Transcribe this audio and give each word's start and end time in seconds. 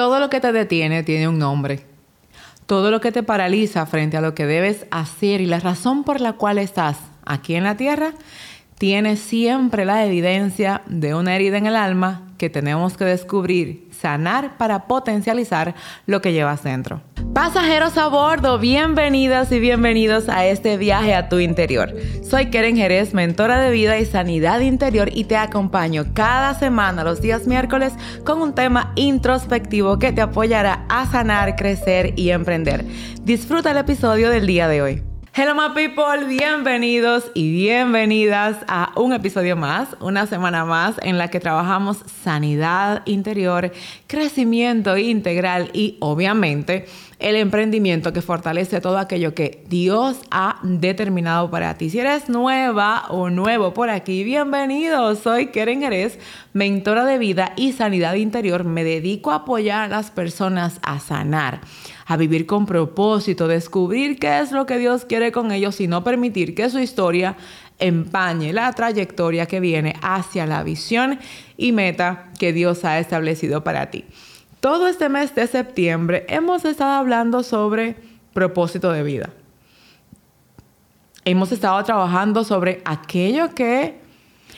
Todo 0.00 0.18
lo 0.18 0.30
que 0.30 0.40
te 0.40 0.50
detiene 0.50 1.02
tiene 1.02 1.28
un 1.28 1.38
nombre. 1.38 1.80
Todo 2.64 2.90
lo 2.90 3.02
que 3.02 3.12
te 3.12 3.22
paraliza 3.22 3.84
frente 3.84 4.16
a 4.16 4.22
lo 4.22 4.34
que 4.34 4.46
debes 4.46 4.86
hacer 4.90 5.42
y 5.42 5.46
la 5.46 5.60
razón 5.60 6.04
por 6.04 6.22
la 6.22 6.32
cual 6.32 6.56
estás 6.56 6.96
aquí 7.26 7.54
en 7.54 7.64
la 7.64 7.76
tierra 7.76 8.14
tiene 8.78 9.16
siempre 9.16 9.84
la 9.84 10.06
evidencia 10.06 10.80
de 10.86 11.14
una 11.14 11.36
herida 11.36 11.58
en 11.58 11.66
el 11.66 11.76
alma 11.76 12.32
que 12.38 12.48
tenemos 12.48 12.96
que 12.96 13.04
descubrir, 13.04 13.89
sanar 14.00 14.56
para 14.56 14.86
potencializar 14.86 15.74
lo 16.06 16.20
que 16.20 16.32
llevas 16.32 16.62
dentro. 16.62 17.02
Pasajeros 17.34 17.96
a 17.96 18.08
bordo, 18.08 18.58
bienvenidas 18.58 19.52
y 19.52 19.60
bienvenidos 19.60 20.28
a 20.28 20.46
este 20.46 20.76
viaje 20.76 21.14
a 21.14 21.28
tu 21.28 21.38
interior. 21.38 21.94
Soy 22.28 22.46
Keren 22.50 22.76
Jerez, 22.76 23.14
mentora 23.14 23.60
de 23.60 23.70
vida 23.70 23.98
y 23.98 24.06
sanidad 24.06 24.60
interior 24.60 25.10
y 25.12 25.24
te 25.24 25.36
acompaño 25.36 26.06
cada 26.12 26.54
semana 26.54 27.04
los 27.04 27.20
días 27.20 27.46
miércoles 27.46 27.92
con 28.24 28.42
un 28.42 28.54
tema 28.54 28.92
introspectivo 28.96 29.98
que 29.98 30.12
te 30.12 30.22
apoyará 30.22 30.86
a 30.88 31.06
sanar, 31.06 31.56
crecer 31.56 32.14
y 32.16 32.30
emprender. 32.30 32.84
Disfruta 33.22 33.70
el 33.70 33.78
episodio 33.78 34.30
del 34.30 34.46
día 34.46 34.66
de 34.66 34.82
hoy. 34.82 35.09
Hello 35.42 35.54
my 35.54 35.72
people, 35.74 36.26
bienvenidos 36.26 37.30
y 37.32 37.50
bienvenidas 37.50 38.58
a 38.68 38.92
un 38.94 39.14
episodio 39.14 39.56
más, 39.56 39.88
una 39.98 40.26
semana 40.26 40.66
más 40.66 40.96
en 41.00 41.16
la 41.16 41.28
que 41.28 41.40
trabajamos 41.40 41.96
sanidad 42.22 43.00
interior, 43.06 43.72
crecimiento 44.06 44.98
integral 44.98 45.70
y 45.72 45.96
obviamente 46.00 46.84
el 47.20 47.36
emprendimiento 47.36 48.12
que 48.12 48.22
fortalece 48.22 48.80
todo 48.80 48.98
aquello 48.98 49.34
que 49.34 49.62
Dios 49.68 50.20
ha 50.30 50.58
determinado 50.62 51.50
para 51.50 51.76
ti. 51.76 51.90
Si 51.90 52.00
eres 52.00 52.28
nueva 52.28 53.04
o 53.10 53.30
nuevo 53.30 53.74
por 53.74 53.90
aquí, 53.90 54.24
bienvenido. 54.24 55.14
Soy 55.14 55.48
Keren 55.48 55.80
Jerez, 55.80 56.18
mentora 56.54 57.04
de 57.04 57.18
vida 57.18 57.52
y 57.56 57.72
sanidad 57.72 58.14
interior. 58.14 58.64
Me 58.64 58.84
dedico 58.84 59.30
a 59.30 59.36
apoyar 59.36 59.84
a 59.84 59.88
las 59.88 60.10
personas 60.10 60.80
a 60.82 60.98
sanar, 60.98 61.60
a 62.06 62.16
vivir 62.16 62.46
con 62.46 62.64
propósito, 62.64 63.48
descubrir 63.48 64.18
qué 64.18 64.40
es 64.40 64.50
lo 64.50 64.64
que 64.64 64.78
Dios 64.78 65.04
quiere 65.04 65.30
con 65.30 65.52
ellos 65.52 65.80
y 65.80 65.88
no 65.88 66.02
permitir 66.02 66.54
que 66.54 66.70
su 66.70 66.78
historia 66.78 67.36
empañe 67.78 68.52
la 68.52 68.72
trayectoria 68.72 69.46
que 69.46 69.60
viene 69.60 69.94
hacia 70.02 70.46
la 70.46 70.62
visión 70.62 71.18
y 71.56 71.72
meta 71.72 72.30
que 72.38 72.52
Dios 72.52 72.84
ha 72.84 72.98
establecido 72.98 73.62
para 73.62 73.90
ti. 73.90 74.04
Todo 74.60 74.88
este 74.88 75.08
mes 75.08 75.34
de 75.34 75.46
septiembre 75.46 76.26
hemos 76.28 76.66
estado 76.66 76.92
hablando 76.92 77.42
sobre 77.42 77.96
propósito 78.34 78.92
de 78.92 79.02
vida. 79.02 79.30
Hemos 81.24 81.50
estado 81.50 81.82
trabajando 81.82 82.44
sobre 82.44 82.82
aquello 82.84 83.54
que 83.54 84.00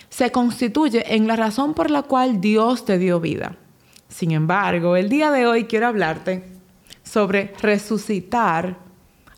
se 0.09 0.33
constituye 0.33 1.15
en 1.15 1.29
la 1.29 1.37
razón 1.37 1.75
por 1.75 1.89
la 1.91 2.03
cual 2.03 2.41
Dios 2.41 2.85
te 2.85 2.99
dio 2.99 3.21
vida. 3.21 3.57
Sin 4.09 4.33
embargo, 4.33 4.97
el 4.97 5.09
día 5.09 5.31
de 5.31 5.47
hoy 5.47 5.65
quiero 5.65 5.87
hablarte 5.87 6.51
sobre 7.05 7.55
resucitar 7.63 8.79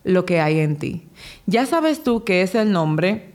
lo 0.02 0.24
que 0.24 0.40
hay 0.40 0.60
en 0.60 0.76
ti. 0.76 1.08
Ya 1.44 1.66
sabes 1.66 2.02
tú 2.02 2.24
que 2.24 2.40
es 2.40 2.54
el 2.54 2.72
nombre 2.72 3.33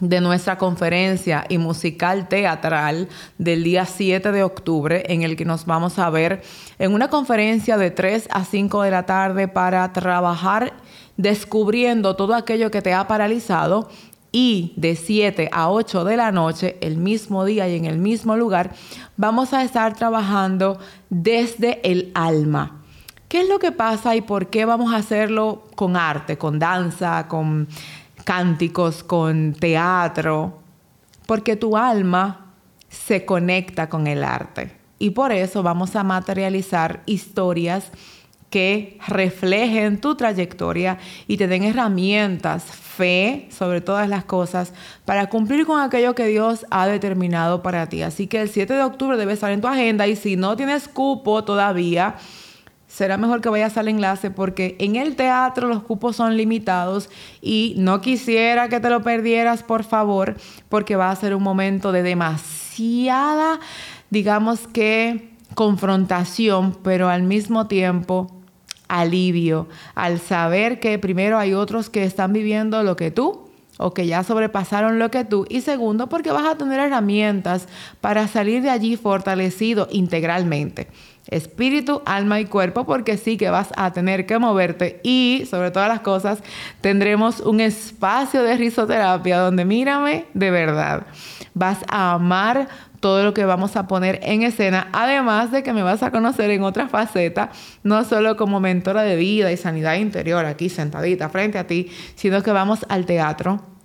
de 0.00 0.20
nuestra 0.20 0.58
conferencia 0.58 1.44
y 1.48 1.58
musical 1.58 2.28
teatral 2.28 3.08
del 3.38 3.64
día 3.64 3.84
7 3.84 4.32
de 4.32 4.42
octubre, 4.42 5.04
en 5.08 5.22
el 5.22 5.36
que 5.36 5.44
nos 5.44 5.66
vamos 5.66 5.98
a 5.98 6.10
ver 6.10 6.42
en 6.78 6.92
una 6.92 7.08
conferencia 7.08 7.76
de 7.76 7.90
3 7.90 8.28
a 8.30 8.44
5 8.44 8.82
de 8.82 8.90
la 8.90 9.06
tarde 9.06 9.48
para 9.48 9.92
trabajar 9.92 10.72
descubriendo 11.16 12.16
todo 12.16 12.34
aquello 12.34 12.70
que 12.70 12.80
te 12.80 12.94
ha 12.94 13.06
paralizado 13.06 13.88
y 14.30 14.72
de 14.76 14.94
7 14.94 15.48
a 15.52 15.70
8 15.70 16.04
de 16.04 16.16
la 16.16 16.32
noche, 16.32 16.76
el 16.80 16.96
mismo 16.96 17.44
día 17.44 17.68
y 17.68 17.76
en 17.76 17.86
el 17.86 17.98
mismo 17.98 18.36
lugar, 18.36 18.72
vamos 19.16 19.52
a 19.52 19.62
estar 19.62 19.94
trabajando 19.94 20.78
desde 21.10 21.80
el 21.90 22.10
alma. 22.14 22.82
¿Qué 23.28 23.42
es 23.42 23.48
lo 23.48 23.58
que 23.58 23.72
pasa 23.72 24.16
y 24.16 24.22
por 24.22 24.46
qué 24.46 24.64
vamos 24.64 24.92
a 24.92 24.96
hacerlo 24.96 25.64
con 25.74 25.96
arte, 25.96 26.38
con 26.38 26.58
danza, 26.58 27.26
con 27.28 27.68
cánticos, 28.28 29.02
con 29.02 29.54
teatro, 29.54 30.58
porque 31.24 31.56
tu 31.56 31.78
alma 31.78 32.52
se 32.90 33.24
conecta 33.24 33.88
con 33.88 34.06
el 34.06 34.22
arte. 34.22 34.70
Y 34.98 35.10
por 35.10 35.32
eso 35.32 35.62
vamos 35.62 35.96
a 35.96 36.04
materializar 36.04 37.02
historias 37.06 37.90
que 38.50 38.98
reflejen 39.08 39.98
tu 39.98 40.14
trayectoria 40.14 40.98
y 41.26 41.38
te 41.38 41.46
den 41.46 41.62
herramientas, 41.64 42.64
fe 42.64 43.48
sobre 43.50 43.80
todas 43.80 44.10
las 44.10 44.26
cosas 44.26 44.74
para 45.06 45.30
cumplir 45.30 45.64
con 45.64 45.80
aquello 45.80 46.14
que 46.14 46.26
Dios 46.26 46.66
ha 46.70 46.86
determinado 46.86 47.62
para 47.62 47.88
ti. 47.88 48.02
Así 48.02 48.26
que 48.26 48.42
el 48.42 48.50
7 48.50 48.74
de 48.74 48.82
octubre 48.82 49.16
debe 49.16 49.32
estar 49.32 49.52
en 49.52 49.62
tu 49.62 49.68
agenda 49.68 50.06
y 50.06 50.16
si 50.16 50.36
no 50.36 50.54
tienes 50.54 50.86
cupo 50.86 51.44
todavía, 51.44 52.16
será 52.88 53.18
mejor 53.18 53.40
que 53.40 53.50
vayas 53.50 53.76
al 53.76 53.86
enlace 53.86 54.30
porque 54.30 54.74
en 54.80 54.96
el 54.96 55.14
teatro 55.14 55.68
los 55.68 55.82
cupos 55.82 56.16
son 56.16 56.36
limitados 56.36 57.10
y 57.40 57.74
no 57.76 58.00
quisiera 58.00 58.68
que 58.68 58.80
te 58.80 58.90
lo 58.90 59.02
perdieras, 59.02 59.62
por 59.62 59.84
favor, 59.84 60.36
porque 60.68 60.96
va 60.96 61.10
a 61.10 61.16
ser 61.16 61.34
un 61.34 61.42
momento 61.42 61.92
de 61.92 62.02
demasiada, 62.02 63.60
digamos 64.10 64.66
que, 64.66 65.36
confrontación, 65.54 66.76
pero 66.82 67.08
al 67.08 67.22
mismo 67.22 67.66
tiempo 67.66 68.34
alivio, 68.88 69.68
al 69.94 70.18
saber 70.18 70.80
que 70.80 70.98
primero 70.98 71.38
hay 71.38 71.52
otros 71.52 71.90
que 71.90 72.04
están 72.04 72.32
viviendo 72.32 72.82
lo 72.82 72.96
que 72.96 73.10
tú 73.10 73.48
o 73.76 73.94
que 73.94 74.06
ya 74.06 74.24
sobrepasaron 74.24 74.98
lo 74.98 75.10
que 75.10 75.24
tú. 75.24 75.46
Y 75.48 75.60
segundo, 75.60 76.08
porque 76.08 76.32
vas 76.32 76.46
a 76.46 76.56
tener 76.56 76.80
herramientas 76.80 77.68
para 78.00 78.26
salir 78.26 78.62
de 78.62 78.70
allí 78.70 78.96
fortalecido 78.96 79.88
integralmente 79.90 80.88
espíritu, 81.28 82.02
alma 82.06 82.40
y 82.40 82.46
cuerpo, 82.46 82.84
porque 82.84 83.16
sí 83.16 83.36
que 83.36 83.50
vas 83.50 83.68
a 83.76 83.92
tener 83.92 84.26
que 84.26 84.38
moverte 84.38 85.00
y 85.02 85.44
sobre 85.48 85.70
todas 85.70 85.88
las 85.88 86.00
cosas 86.00 86.42
tendremos 86.80 87.40
un 87.40 87.60
espacio 87.60 88.42
de 88.42 88.56
risoterapia 88.56 89.38
donde 89.38 89.64
mírame 89.64 90.26
de 90.34 90.50
verdad. 90.50 91.06
Vas 91.54 91.78
a 91.88 92.12
amar 92.12 92.68
todo 93.00 93.22
lo 93.22 93.32
que 93.32 93.44
vamos 93.44 93.76
a 93.76 93.86
poner 93.86 94.18
en 94.22 94.42
escena, 94.42 94.88
además 94.92 95.52
de 95.52 95.62
que 95.62 95.72
me 95.72 95.82
vas 95.82 96.02
a 96.02 96.10
conocer 96.10 96.50
en 96.50 96.62
otra 96.62 96.88
faceta, 96.88 97.50
no 97.82 98.04
solo 98.04 98.36
como 98.36 98.60
mentora 98.60 99.02
de 99.02 99.16
vida 99.16 99.52
y 99.52 99.56
sanidad 99.56 99.94
interior 99.94 100.44
aquí 100.44 100.68
sentadita 100.68 101.28
frente 101.28 101.58
a 101.58 101.66
ti, 101.66 101.90
sino 102.16 102.42
que 102.42 102.50
vamos 102.50 102.84
al 102.88 103.06
teatro 103.06 103.77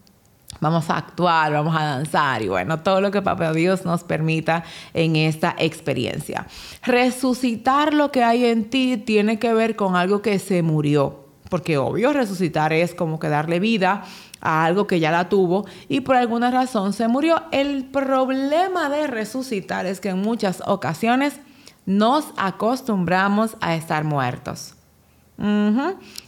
vamos 0.63 0.89
a 0.89 0.97
actuar, 0.97 1.53
vamos 1.53 1.75
a 1.75 1.83
danzar 1.83 2.41
y 2.41 2.47
bueno, 2.47 2.79
todo 2.79 3.01
lo 3.01 3.11
que 3.11 3.21
Papá 3.21 3.53
Dios 3.53 3.85
nos 3.85 4.03
permita 4.03 4.63
en 4.93 5.15
esta 5.15 5.55
experiencia. 5.59 6.47
Resucitar 6.83 7.93
lo 7.93 8.11
que 8.11 8.23
hay 8.23 8.45
en 8.45 8.69
ti 8.69 8.97
tiene 8.97 9.37
que 9.37 9.53
ver 9.53 9.75
con 9.75 9.95
algo 9.95 10.21
que 10.21 10.39
se 10.39 10.63
murió, 10.63 11.27
porque 11.49 11.77
obvio 11.77 12.13
resucitar 12.13 12.73
es 12.73 12.95
como 12.95 13.19
que 13.19 13.29
darle 13.29 13.59
vida 13.59 14.03
a 14.41 14.65
algo 14.65 14.87
que 14.87 14.99
ya 14.99 15.11
la 15.11 15.29
tuvo 15.29 15.65
y 15.87 16.01
por 16.01 16.15
alguna 16.15 16.49
razón 16.49 16.93
se 16.93 17.07
murió. 17.07 17.43
El 17.51 17.85
problema 17.85 18.89
de 18.89 19.07
resucitar 19.07 19.85
es 19.85 19.99
que 19.99 20.09
en 20.09 20.21
muchas 20.21 20.63
ocasiones 20.65 21.39
nos 21.85 22.25
acostumbramos 22.37 23.57
a 23.61 23.75
estar 23.75 24.03
muertos. 24.03 24.75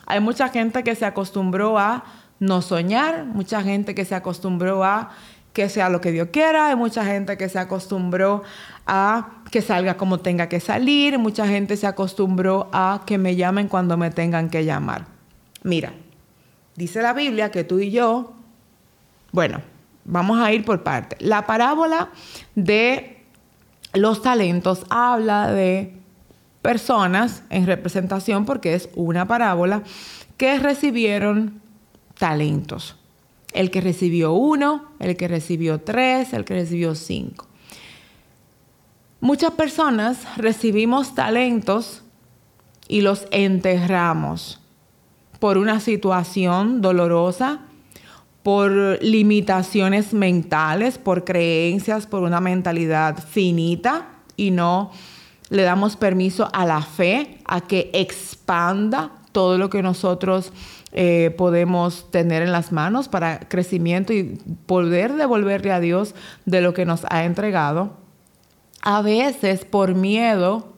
Hay 0.05 0.19
mucha 0.19 0.49
gente 0.49 0.83
que 0.83 0.95
se 0.95 1.05
acostumbró 1.05 1.77
a 1.79 2.03
no 2.45 2.61
soñar, 2.61 3.25
mucha 3.25 3.61
gente 3.61 3.95
que 3.95 4.05
se 4.05 4.15
acostumbró 4.15 4.83
a 4.83 5.11
que 5.53 5.69
sea 5.69 5.89
lo 5.89 6.01
que 6.01 6.11
Dios 6.11 6.29
quiera, 6.31 6.67
hay 6.67 6.75
mucha 6.75 7.05
gente 7.05 7.37
que 7.37 7.47
se 7.47 7.57
acostumbró 7.57 8.43
a 8.85 9.29
que 9.51 9.61
salga 9.61 9.95
como 9.95 10.19
tenga 10.19 10.49
que 10.49 10.59
salir, 10.59 11.17
mucha 11.17 11.47
gente 11.47 11.77
se 11.77 11.87
acostumbró 11.87 12.69
a 12.73 13.03
que 13.05 13.17
me 13.17 13.37
llamen 13.37 13.69
cuando 13.69 13.95
me 13.97 14.11
tengan 14.11 14.49
que 14.49 14.65
llamar. 14.65 15.05
Mira, 15.63 15.93
dice 16.75 17.01
la 17.01 17.13
Biblia 17.13 17.51
que 17.51 17.63
tú 17.63 17.79
y 17.79 17.89
yo, 17.89 18.33
bueno, 19.31 19.61
vamos 20.03 20.39
a 20.39 20.51
ir 20.51 20.65
por 20.65 20.83
parte. 20.83 21.15
La 21.19 21.45
parábola 21.45 22.09
de 22.55 23.23
los 23.93 24.21
talentos 24.21 24.85
habla 24.89 25.51
de 25.51 25.93
personas 26.61 27.43
en 27.49 27.65
representación, 27.65 28.45
porque 28.45 28.73
es 28.73 28.89
una 28.95 29.27
parábola, 29.27 29.83
que 30.35 30.59
recibieron 30.59 31.61
talentos. 32.17 32.95
El 33.53 33.71
que 33.71 33.81
recibió 33.81 34.33
uno, 34.33 34.85
el 34.99 35.15
que 35.15 35.27
recibió 35.27 35.79
tres, 35.79 36.33
el 36.33 36.43
que 36.43 36.55
recibió 36.55 36.95
cinco. 36.95 37.47
Muchas 39.21 39.51
personas 39.51 40.19
recibimos 40.37 41.15
talentos 41.15 42.03
y 42.87 43.01
los 43.01 43.25
enterramos 43.31 44.59
por 45.39 45.57
una 45.57 45.79
situación 45.79 46.81
dolorosa, 46.81 47.61
por 48.43 48.71
limitaciones 49.01 50.13
mentales, 50.13 50.97
por 50.97 51.23
creencias, 51.23 52.05
por 52.05 52.23
una 52.23 52.41
mentalidad 52.41 53.17
finita 53.17 54.09
y 54.37 54.51
no 54.51 54.91
le 55.49 55.63
damos 55.63 55.95
permiso 55.95 56.49
a 56.53 56.65
la 56.65 56.81
fe 56.81 57.39
a 57.45 57.61
que 57.61 57.89
expanda 57.93 59.11
todo 59.31 59.57
lo 59.57 59.69
que 59.69 59.81
nosotros 59.81 60.51
eh, 60.91 61.33
podemos 61.37 62.09
tener 62.11 62.41
en 62.41 62.51
las 62.51 62.71
manos 62.71 63.09
para 63.09 63.39
crecimiento 63.39 64.13
y 64.13 64.39
poder 64.65 65.15
devolverle 65.15 65.71
a 65.71 65.79
Dios 65.79 66.15
de 66.45 66.61
lo 66.61 66.73
que 66.73 66.85
nos 66.85 67.05
ha 67.09 67.25
entregado. 67.25 67.97
A 68.81 69.01
veces 69.01 69.65
por 69.65 69.95
miedo 69.95 70.73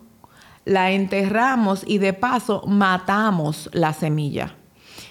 la 0.66 0.92
enterramos 0.92 1.84
y 1.86 1.98
de 1.98 2.14
paso 2.14 2.64
matamos 2.68 3.70
la 3.74 3.94
semilla. 3.94 4.56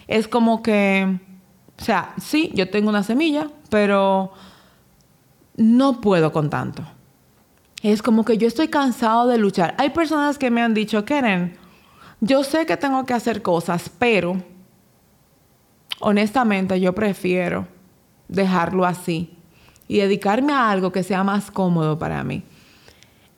Es 0.06 0.28
como 0.28 0.62
que, 0.62 1.18
o 1.80 1.84
sea, 1.84 2.14
sí, 2.20 2.50
yo 2.54 2.68
tengo 2.70 2.88
una 2.88 3.02
semilla, 3.02 3.50
pero 3.70 4.32
no 5.56 6.00
puedo 6.00 6.32
con 6.32 6.50
tanto. 6.50 6.82
Es 7.82 8.02
como 8.02 8.24
que 8.24 8.38
yo 8.38 8.48
estoy 8.48 8.68
cansado 8.68 9.26
de 9.28 9.38
luchar. 9.38 9.74
Hay 9.78 9.90
personas 9.90 10.38
que 10.38 10.50
me 10.50 10.62
han 10.62 10.74
dicho, 10.74 11.04
Keren, 11.04 11.56
yo 12.20 12.44
sé 12.44 12.66
que 12.66 12.76
tengo 12.76 13.04
que 13.04 13.14
hacer 13.14 13.42
cosas, 13.42 13.90
pero 13.98 14.42
honestamente 16.00 16.80
yo 16.80 16.94
prefiero 16.94 17.66
dejarlo 18.28 18.84
así 18.84 19.36
y 19.88 19.98
dedicarme 19.98 20.52
a 20.52 20.70
algo 20.70 20.92
que 20.92 21.02
sea 21.02 21.24
más 21.24 21.50
cómodo 21.50 21.98
para 21.98 22.24
mí. 22.24 22.42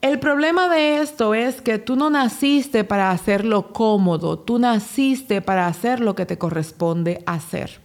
El 0.01 0.19
problema 0.19 0.69
de 0.69 1.01
esto 1.01 1.33
es 1.33 1.61
que 1.61 1.77
tú 1.77 1.97
no 1.97 2.09
naciste 2.09 2.85
para 2.85 3.11
hacerlo 3.11 3.73
cómodo, 3.73 4.39
tú 4.39 4.57
naciste 4.57 5.41
para 5.41 5.67
hacer 5.67 5.99
lo 5.99 6.15
que 6.15 6.25
te 6.25 6.37
corresponde 6.37 7.21
hacer. 7.25 7.81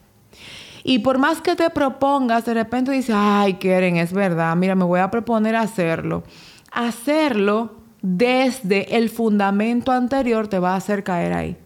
Y 0.84 1.00
por 1.00 1.18
más 1.18 1.40
que 1.40 1.56
te 1.56 1.70
propongas, 1.70 2.44
de 2.44 2.54
repente 2.54 2.92
dices, 2.92 3.16
ay, 3.18 3.54
Keren, 3.54 3.96
es 3.96 4.12
verdad, 4.12 4.54
mira, 4.54 4.74
me 4.76 4.84
voy 4.84 5.00
a 5.00 5.10
proponer 5.10 5.56
hacerlo. 5.56 6.22
Hacerlo 6.70 7.72
desde 8.00 8.96
el 8.96 9.08
fundamento 9.08 9.90
anterior 9.90 10.46
te 10.46 10.58
va 10.58 10.74
a 10.74 10.76
hacer 10.76 11.02
caer 11.02 11.32
ahí. 11.32 11.56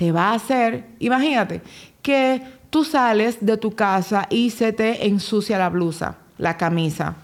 Te 0.00 0.12
va 0.12 0.30
a 0.30 0.36
hacer, 0.36 0.86
imagínate, 0.98 1.60
que 2.00 2.40
tú 2.70 2.84
sales 2.84 3.36
de 3.44 3.58
tu 3.58 3.72
casa 3.72 4.26
y 4.30 4.48
se 4.48 4.72
te 4.72 5.06
ensucia 5.06 5.58
la 5.58 5.68
blusa, 5.68 6.16
la 6.38 6.56
camisa 6.56 7.16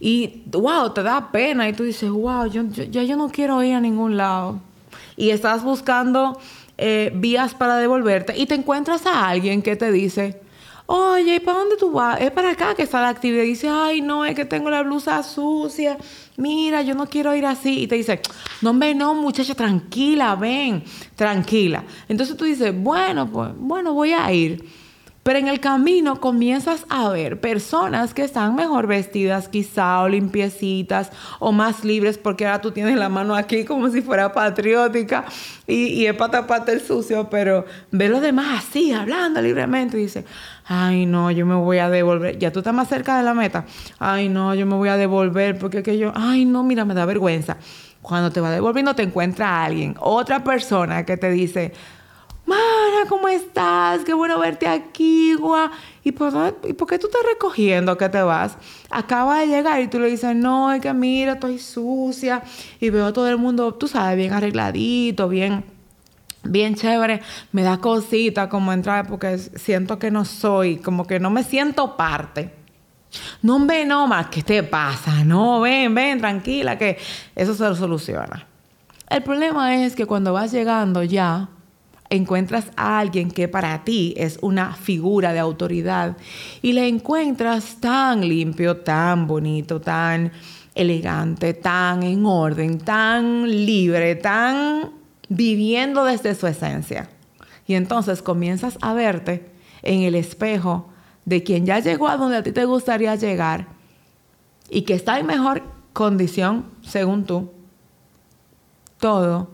y 0.00 0.42
wow, 0.50 0.92
te 0.92 1.02
da 1.02 1.30
pena 1.30 1.68
y 1.68 1.72
tú 1.72 1.84
dices, 1.84 2.10
wow, 2.10 2.46
yo, 2.46 2.64
ya 2.68 3.02
yo 3.04 3.16
no 3.16 3.30
quiero 3.30 3.62
ir 3.62 3.74
a 3.74 3.80
ningún 3.80 4.16
lado. 4.16 4.60
Y 5.16 5.30
estás 5.30 5.62
buscando 5.62 6.38
eh, 6.76 7.10
vías 7.14 7.54
para 7.54 7.76
devolverte 7.76 8.36
y 8.36 8.46
te 8.46 8.54
encuentras 8.54 9.06
a 9.06 9.28
alguien 9.28 9.62
que 9.62 9.76
te 9.76 9.92
dice, 9.92 10.42
oye, 10.86 11.36
¿y 11.36 11.40
para 11.40 11.58
dónde 11.58 11.76
tú 11.76 11.92
vas? 11.92 12.20
Es 12.20 12.30
para 12.30 12.50
acá 12.50 12.74
que 12.74 12.82
está 12.82 13.00
la 13.00 13.08
actividad. 13.08 13.42
Y 13.44 13.48
dice, 13.48 13.68
ay, 13.68 14.00
no, 14.00 14.24
es 14.24 14.34
que 14.34 14.44
tengo 14.44 14.70
la 14.70 14.82
blusa 14.82 15.22
sucia. 15.22 15.96
Mira, 16.36 16.82
yo 16.82 16.94
no 16.94 17.06
quiero 17.06 17.34
ir 17.34 17.46
así. 17.46 17.82
Y 17.82 17.86
te 17.86 17.94
dice, 17.94 18.20
no, 18.60 18.70
hombre, 18.70 18.94
no, 18.94 19.14
muchacha, 19.14 19.54
tranquila, 19.54 20.34
ven, 20.36 20.84
tranquila. 21.14 21.84
Entonces 22.08 22.36
tú 22.36 22.44
dices, 22.44 22.74
bueno, 22.76 23.30
pues, 23.30 23.50
bueno, 23.56 23.94
voy 23.94 24.12
a 24.12 24.32
ir. 24.32 24.83
Pero 25.24 25.38
en 25.38 25.48
el 25.48 25.58
camino 25.58 26.20
comienzas 26.20 26.84
a 26.90 27.08
ver 27.08 27.40
personas 27.40 28.12
que 28.12 28.22
están 28.22 28.54
mejor 28.54 28.86
vestidas 28.86 29.48
quizá 29.48 30.02
o 30.02 30.08
limpiecitas 30.08 31.10
o 31.38 31.50
más 31.50 31.82
libres 31.82 32.18
porque 32.18 32.46
ahora 32.46 32.60
tú 32.60 32.72
tienes 32.72 32.96
la 32.96 33.08
mano 33.08 33.34
aquí 33.34 33.64
como 33.64 33.88
si 33.88 34.02
fuera 34.02 34.32
patriótica 34.34 35.24
y, 35.66 35.86
y 35.86 36.06
es 36.06 36.14
para 36.14 36.42
taparte 36.42 36.72
el 36.72 36.82
sucio, 36.82 37.30
pero 37.30 37.64
ve 37.90 38.10
los 38.10 38.20
demás 38.20 38.64
así, 38.66 38.92
hablando 38.92 39.40
libremente 39.40 39.96
y 39.96 40.02
dice, 40.02 40.26
ay 40.66 41.06
no, 41.06 41.30
yo 41.30 41.46
me 41.46 41.54
voy 41.54 41.78
a 41.78 41.88
devolver, 41.88 42.38
ya 42.38 42.52
tú 42.52 42.58
estás 42.58 42.74
más 42.74 42.88
cerca 42.88 43.16
de 43.16 43.22
la 43.22 43.32
meta, 43.32 43.64
ay 43.98 44.28
no, 44.28 44.54
yo 44.54 44.66
me 44.66 44.76
voy 44.76 44.90
a 44.90 44.98
devolver 44.98 45.58
porque 45.58 45.82
que 45.82 45.96
yo, 45.96 46.12
ay 46.14 46.44
no, 46.44 46.62
mira, 46.64 46.84
me 46.84 46.92
da 46.92 47.06
vergüenza. 47.06 47.56
Cuando 48.02 48.30
te 48.30 48.42
va 48.42 48.50
devolviendo 48.50 48.94
te 48.94 49.02
encuentra 49.02 49.64
alguien, 49.64 49.94
otra 49.98 50.44
persona 50.44 51.06
que 51.06 51.16
te 51.16 51.30
dice, 51.30 51.72
¿cómo 53.08 53.28
estás? 53.28 54.04
Qué 54.04 54.14
bueno 54.14 54.38
verte 54.38 54.66
aquí, 54.66 55.34
guau. 55.34 55.70
¿Y 56.02 56.12
por, 56.12 56.32
¿Y 56.66 56.72
por 56.72 56.88
qué 56.88 56.98
tú 56.98 57.06
estás 57.06 57.22
recogiendo 57.24 57.96
que 57.96 58.08
te 58.08 58.22
vas? 58.22 58.56
Acaba 58.90 59.40
de 59.40 59.46
llegar 59.46 59.80
y 59.80 59.88
tú 59.88 59.98
le 59.98 60.08
dices, 60.08 60.34
no, 60.36 60.72
es 60.72 60.80
que 60.80 60.92
mira, 60.92 61.34
estoy 61.34 61.58
sucia. 61.58 62.42
Y 62.80 62.90
veo 62.90 63.06
a 63.06 63.12
todo 63.12 63.28
el 63.28 63.38
mundo, 63.38 63.74
tú 63.74 63.88
sabes, 63.88 64.16
bien 64.16 64.32
arregladito, 64.32 65.28
bien, 65.28 65.64
bien 66.42 66.74
chévere. 66.74 67.22
Me 67.52 67.62
da 67.62 67.78
cosita 67.78 68.48
como 68.48 68.72
entrar 68.72 69.06
porque 69.06 69.38
siento 69.38 69.98
que 69.98 70.10
no 70.10 70.24
soy, 70.24 70.76
como 70.76 71.06
que 71.06 71.20
no 71.20 71.30
me 71.30 71.42
siento 71.42 71.96
parte. 71.96 72.52
No, 73.42 73.64
ven, 73.64 73.88
no, 73.88 74.06
más, 74.06 74.26
¿qué 74.26 74.42
te 74.42 74.62
pasa? 74.62 75.24
No, 75.24 75.60
ven, 75.60 75.94
ven, 75.94 76.18
tranquila, 76.18 76.76
que 76.76 76.98
eso 77.34 77.54
se 77.54 77.64
lo 77.64 77.74
soluciona. 77.74 78.46
El 79.08 79.22
problema 79.22 79.84
es 79.84 79.94
que 79.94 80.06
cuando 80.06 80.32
vas 80.32 80.50
llegando 80.50 81.02
ya, 81.02 81.48
encuentras 82.10 82.66
a 82.76 82.98
alguien 82.98 83.30
que 83.30 83.48
para 83.48 83.84
ti 83.84 84.14
es 84.16 84.38
una 84.42 84.74
figura 84.74 85.32
de 85.32 85.38
autoridad 85.38 86.16
y 86.62 86.72
le 86.72 86.88
encuentras 86.88 87.76
tan 87.80 88.28
limpio, 88.28 88.78
tan 88.78 89.26
bonito, 89.26 89.80
tan 89.80 90.32
elegante, 90.74 91.54
tan 91.54 92.02
en 92.02 92.26
orden, 92.26 92.78
tan 92.78 93.48
libre, 93.48 94.16
tan 94.16 94.90
viviendo 95.28 96.04
desde 96.04 96.34
su 96.34 96.46
esencia. 96.46 97.08
Y 97.66 97.74
entonces 97.74 98.22
comienzas 98.22 98.78
a 98.82 98.92
verte 98.92 99.50
en 99.82 100.02
el 100.02 100.14
espejo 100.14 100.88
de 101.24 101.42
quien 101.42 101.64
ya 101.64 101.78
llegó 101.78 102.08
a 102.08 102.16
donde 102.16 102.38
a 102.38 102.42
ti 102.42 102.52
te 102.52 102.64
gustaría 102.64 103.14
llegar 103.14 103.68
y 104.68 104.82
que 104.82 104.94
está 104.94 105.18
en 105.18 105.26
mejor 105.26 105.62
condición, 105.92 106.66
según 106.82 107.24
tú. 107.24 107.50
Todo 108.98 109.53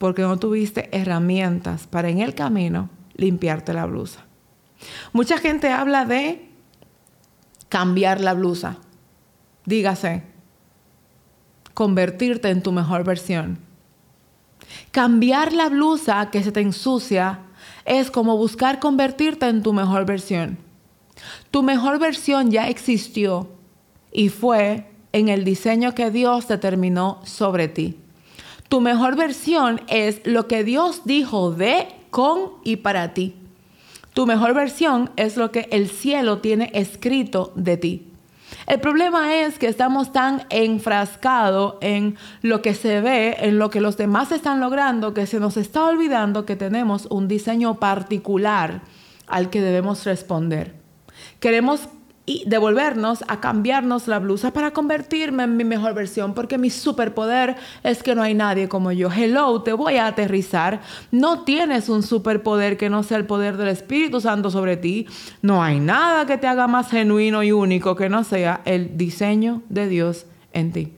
porque 0.00 0.22
no 0.22 0.38
tuviste 0.38 0.88
herramientas 0.96 1.86
para 1.86 2.08
en 2.08 2.20
el 2.20 2.34
camino 2.34 2.88
limpiarte 3.16 3.74
la 3.74 3.84
blusa. 3.84 4.24
Mucha 5.12 5.36
gente 5.36 5.68
habla 5.68 6.06
de 6.06 6.48
cambiar 7.68 8.22
la 8.22 8.32
blusa. 8.32 8.78
Dígase, 9.66 10.22
convertirte 11.74 12.48
en 12.48 12.62
tu 12.62 12.72
mejor 12.72 13.04
versión. 13.04 13.58
Cambiar 14.90 15.52
la 15.52 15.68
blusa 15.68 16.30
que 16.30 16.42
se 16.42 16.50
te 16.50 16.62
ensucia 16.62 17.40
es 17.84 18.10
como 18.10 18.38
buscar 18.38 18.80
convertirte 18.80 19.48
en 19.50 19.62
tu 19.62 19.74
mejor 19.74 20.06
versión. 20.06 20.56
Tu 21.50 21.62
mejor 21.62 21.98
versión 21.98 22.50
ya 22.50 22.70
existió 22.70 23.50
y 24.10 24.30
fue 24.30 24.90
en 25.12 25.28
el 25.28 25.44
diseño 25.44 25.94
que 25.94 26.10
Dios 26.10 26.48
determinó 26.48 27.20
sobre 27.24 27.68
ti. 27.68 27.98
Tu 28.70 28.80
mejor 28.80 29.16
versión 29.16 29.80
es 29.88 30.20
lo 30.24 30.46
que 30.46 30.62
Dios 30.62 31.02
dijo 31.04 31.50
de, 31.50 31.88
con 32.10 32.52
y 32.62 32.76
para 32.76 33.14
ti. 33.14 33.34
Tu 34.14 34.26
mejor 34.26 34.54
versión 34.54 35.10
es 35.16 35.36
lo 35.36 35.50
que 35.50 35.68
el 35.72 35.88
cielo 35.88 36.38
tiene 36.38 36.70
escrito 36.72 37.52
de 37.56 37.76
ti. 37.76 38.06
El 38.68 38.78
problema 38.78 39.34
es 39.34 39.58
que 39.58 39.66
estamos 39.66 40.12
tan 40.12 40.46
enfrascados 40.50 41.78
en 41.80 42.16
lo 42.42 42.62
que 42.62 42.74
se 42.74 43.00
ve, 43.00 43.38
en 43.40 43.58
lo 43.58 43.70
que 43.70 43.80
los 43.80 43.96
demás 43.96 44.30
están 44.30 44.60
logrando, 44.60 45.14
que 45.14 45.26
se 45.26 45.40
nos 45.40 45.56
está 45.56 45.86
olvidando 45.86 46.46
que 46.46 46.54
tenemos 46.54 47.06
un 47.06 47.26
diseño 47.26 47.80
particular 47.80 48.82
al 49.26 49.50
que 49.50 49.62
debemos 49.62 50.04
responder. 50.04 50.76
Queremos 51.40 51.88
y 52.30 52.44
devolvernos 52.46 53.24
a 53.26 53.40
cambiarnos 53.40 54.06
la 54.06 54.20
blusa 54.20 54.52
para 54.52 54.70
convertirme 54.70 55.42
en 55.42 55.56
mi 55.56 55.64
mejor 55.64 55.94
versión, 55.94 56.32
porque 56.32 56.58
mi 56.58 56.70
superpoder 56.70 57.56
es 57.82 58.04
que 58.04 58.14
no 58.14 58.22
hay 58.22 58.34
nadie 58.34 58.68
como 58.68 58.92
yo. 58.92 59.10
Hello, 59.10 59.62
te 59.62 59.72
voy 59.72 59.96
a 59.96 60.06
aterrizar. 60.06 60.80
No 61.10 61.42
tienes 61.42 61.88
un 61.88 62.04
superpoder 62.04 62.76
que 62.76 62.88
no 62.88 63.02
sea 63.02 63.16
el 63.16 63.26
poder 63.26 63.56
del 63.56 63.66
Espíritu 63.66 64.20
Santo 64.20 64.48
sobre 64.52 64.76
ti. 64.76 65.08
No 65.42 65.60
hay 65.60 65.80
nada 65.80 66.24
que 66.24 66.38
te 66.38 66.46
haga 66.46 66.68
más 66.68 66.88
genuino 66.88 67.42
y 67.42 67.50
único 67.50 67.96
que 67.96 68.08
no 68.08 68.22
sea 68.22 68.60
el 68.64 68.96
diseño 68.96 69.62
de 69.68 69.88
Dios 69.88 70.26
en 70.52 70.70
ti. 70.70 70.92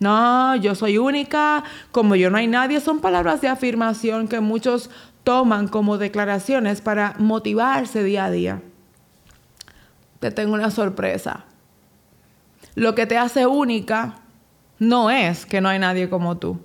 No, 0.00 0.56
yo 0.56 0.74
soy 0.74 0.98
única, 0.98 1.62
como 1.92 2.16
yo 2.16 2.30
no 2.30 2.38
hay 2.38 2.48
nadie, 2.48 2.80
son 2.80 2.98
palabras 2.98 3.42
de 3.42 3.46
afirmación 3.46 4.26
que 4.26 4.40
muchos 4.40 4.90
toman 5.22 5.68
como 5.68 5.98
declaraciones 5.98 6.80
para 6.80 7.14
motivarse 7.16 8.02
día 8.02 8.24
a 8.24 8.30
día 8.32 8.62
te 10.20 10.30
tengo 10.30 10.54
una 10.54 10.70
sorpresa. 10.70 11.44
Lo 12.74 12.94
que 12.94 13.06
te 13.06 13.18
hace 13.18 13.46
única 13.46 14.20
no 14.78 15.10
es 15.10 15.46
que 15.46 15.60
no 15.60 15.68
hay 15.68 15.78
nadie 15.78 16.08
como 16.08 16.36
tú. 16.36 16.60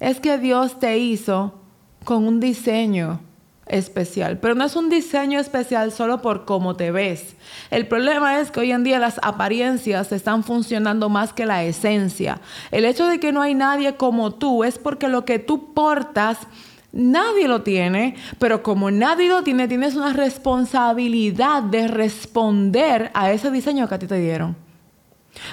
Es 0.00 0.20
que 0.20 0.38
Dios 0.38 0.78
te 0.78 0.98
hizo 0.98 1.54
con 2.04 2.26
un 2.26 2.40
diseño 2.40 3.20
especial, 3.66 4.38
pero 4.38 4.54
no 4.54 4.64
es 4.64 4.76
un 4.76 4.88
diseño 4.88 5.40
especial 5.40 5.90
solo 5.90 6.22
por 6.22 6.44
cómo 6.44 6.76
te 6.76 6.90
ves. 6.92 7.34
El 7.70 7.88
problema 7.88 8.40
es 8.40 8.50
que 8.50 8.60
hoy 8.60 8.72
en 8.72 8.84
día 8.84 8.98
las 8.98 9.18
apariencias 9.22 10.12
están 10.12 10.44
funcionando 10.44 11.08
más 11.08 11.32
que 11.32 11.46
la 11.46 11.64
esencia. 11.64 12.40
El 12.70 12.84
hecho 12.84 13.06
de 13.06 13.18
que 13.18 13.32
no 13.32 13.42
hay 13.42 13.54
nadie 13.54 13.96
como 13.96 14.34
tú 14.34 14.62
es 14.62 14.78
porque 14.78 15.08
lo 15.08 15.24
que 15.24 15.38
tú 15.38 15.74
portas 15.74 16.38
Nadie 16.92 17.48
lo 17.48 17.62
tiene, 17.62 18.16
pero 18.38 18.62
como 18.62 18.90
nadie 18.90 19.28
lo 19.28 19.42
tiene, 19.42 19.68
tienes 19.68 19.96
una 19.96 20.12
responsabilidad 20.12 21.62
de 21.62 21.88
responder 21.88 23.10
a 23.14 23.32
ese 23.32 23.50
diseño 23.50 23.88
que 23.88 23.94
a 23.94 23.98
ti 23.98 24.06
te 24.06 24.18
dieron. 24.18 24.56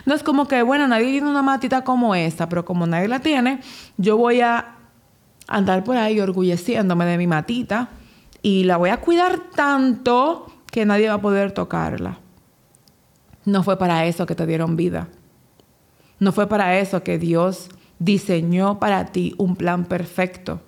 No 0.06 0.16
es 0.16 0.24
como 0.24 0.48
que, 0.48 0.63
bueno, 0.63 0.88
nadie 0.88 1.12
tiene 1.12 1.30
una 1.30 1.42
matita 1.42 1.84
como 1.84 2.16
esta, 2.16 2.48
pero 2.48 2.63
como 2.63 2.88
nadie 2.88 3.08
la 3.08 3.20
tiene, 3.20 3.60
yo 3.98 4.18
voy 4.18 4.42
a 4.42 4.75
andar 5.48 5.84
por 5.84 5.98
ahí 5.98 6.20
orgulleciéndome 6.20 7.06
de 7.06 7.18
mi 7.18 7.28
matita 7.28 7.90
y 8.42 8.63
la 8.63 8.78
voy 8.78 8.90
a 8.90 8.98
cuidar 9.02 9.42
tanto 9.56 10.48
que 10.72 10.86
nadie 10.86 11.10
va 11.10 11.16
a 11.16 11.22
poder 11.22 11.52
tocarla. 11.52 12.20
No 13.46 13.63
fue 13.63 13.78
para 13.78 14.06
eso 14.06 14.25
que 14.25 14.36
te 14.36 14.46
dieron 14.46 14.75
vida. 14.75 15.10
No 16.20 16.32
fue 16.32 16.48
para 16.48 16.80
eso 16.80 17.04
que 17.04 17.18
Dios 17.18 17.70
diseñó 18.00 18.80
para 18.80 19.08
ti 19.08 19.36
un 19.38 19.56
plan 19.56 19.86
perfecto. 19.86 20.62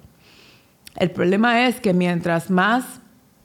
El 0.96 1.12
problema 1.12 1.68
es 1.68 1.80
que 1.80 1.94
mientras 1.94 2.50
más 2.50 3.02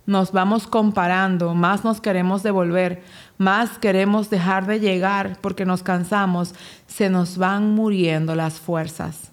nos 0.06 0.32
vamos 0.32 0.66
comparando, 0.66 1.54
más 1.54 1.84
nos 1.84 2.00
queremos 2.00 2.42
devolver, 2.42 3.02
más 3.38 3.78
queremos 3.78 4.30
dejar 4.30 4.66
de 4.66 4.80
llegar 4.80 5.38
porque 5.40 5.64
nos 5.64 5.82
cansamos, 5.82 6.54
se 6.86 7.10
nos 7.10 7.38
van 7.38 7.74
muriendo 7.74 8.34
las 8.34 8.54
fuerzas. 8.54 9.30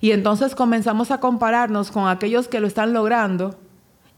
Y 0.00 0.10
entonces 0.10 0.54
comenzamos 0.56 1.10
a 1.12 1.20
compararnos 1.20 1.92
con 1.92 2.08
aquellos 2.08 2.48
que 2.48 2.60
lo 2.60 2.66
están 2.66 2.92
logrando 2.92 3.56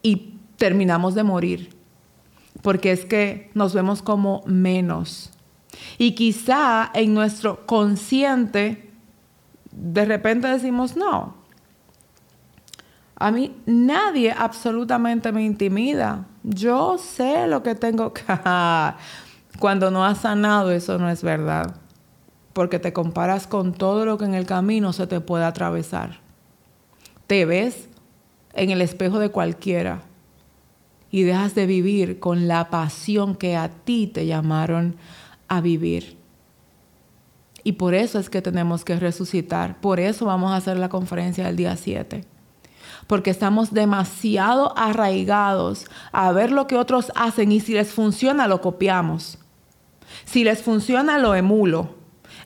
y 0.03 0.39
terminamos 0.57 1.15
de 1.15 1.25
morir, 1.25 1.77
porque 2.63 2.93
es 2.93 3.05
que 3.05 3.51
nos 3.55 3.75
vemos 3.75 4.01
como 4.01 4.43
menos. 4.47 5.31
Y 5.99 6.13
quizá 6.13 6.91
en 6.95 7.13
nuestro 7.13 7.67
consciente, 7.67 8.91
de 9.73 10.05
repente 10.07 10.49
decimos, 10.49 10.97
no, 10.97 11.44
a 13.17 13.31
mí 13.31 13.55
nadie 13.67 14.33
absolutamente 14.33 15.31
me 15.33 15.45
intimida. 15.45 16.27
Yo 16.43 16.99
sé 16.99 17.47
lo 17.47 17.63
que 17.63 17.75
tengo 17.75 18.13
que... 18.13 18.23
Cuando 19.59 19.91
no 19.93 20.05
has 20.05 20.19
sanado, 20.19 20.73
eso 20.73 20.99
no 20.99 21.09
es 21.09 21.23
verdad. 21.23 21.77
Porque 22.53 22.81
te 22.81 22.93
comparas 22.93 23.47
con 23.47 23.73
todo 23.73 24.05
lo 24.05 24.19
que 24.19 24.25
en 24.25 24.35
el 24.35 24.47
camino 24.47 24.93
se 24.93 25.07
te 25.07 25.21
puede 25.21 25.45
atravesar. 25.45 26.21
Te 27.29 27.45
ves 27.45 27.89
en 28.53 28.71
el 28.71 28.83
espejo 28.83 29.21
de 29.21 29.31
cualquiera 29.31 30.03
y 31.11 31.23
dejas 31.23 31.55
de 31.55 31.67
vivir 31.67 32.19
con 32.19 32.49
la 32.49 32.69
pasión 32.71 33.37
que 33.37 33.57
a 33.57 33.69
ti 33.69 34.09
te 34.09 34.27
llamaron 34.27 34.97
a 35.47 35.61
vivir. 35.61 36.19
Y 37.63 37.73
por 37.73 37.95
eso 37.95 38.19
es 38.19 38.29
que 38.29 38.43
tenemos 38.43 38.85
que 38.85 38.97
resucitar. 38.97 39.81
Por 39.81 40.01
eso 40.01 40.27
vamos 40.27 40.51
a 40.51 40.57
hacer 40.57 40.77
la 40.77 40.89
conferencia 40.89 41.49
el 41.49 41.57
día 41.57 41.77
7 41.77 42.34
porque 43.07 43.31
estamos 43.31 43.73
demasiado 43.73 44.77
arraigados 44.77 45.87
a 46.13 46.33
ver 46.33 46.53
lo 46.53 46.67
que 46.67 46.77
otros 46.77 47.13
hacen 47.15 47.53
y 47.53 47.61
si 47.61 47.73
les 47.73 47.93
funciona 47.93 48.49
lo 48.49 48.61
copiamos. 48.61 49.39
Si 50.25 50.45
les 50.45 50.63
funciona 50.63 51.19
lo 51.19 51.35
emulo. 51.35 51.95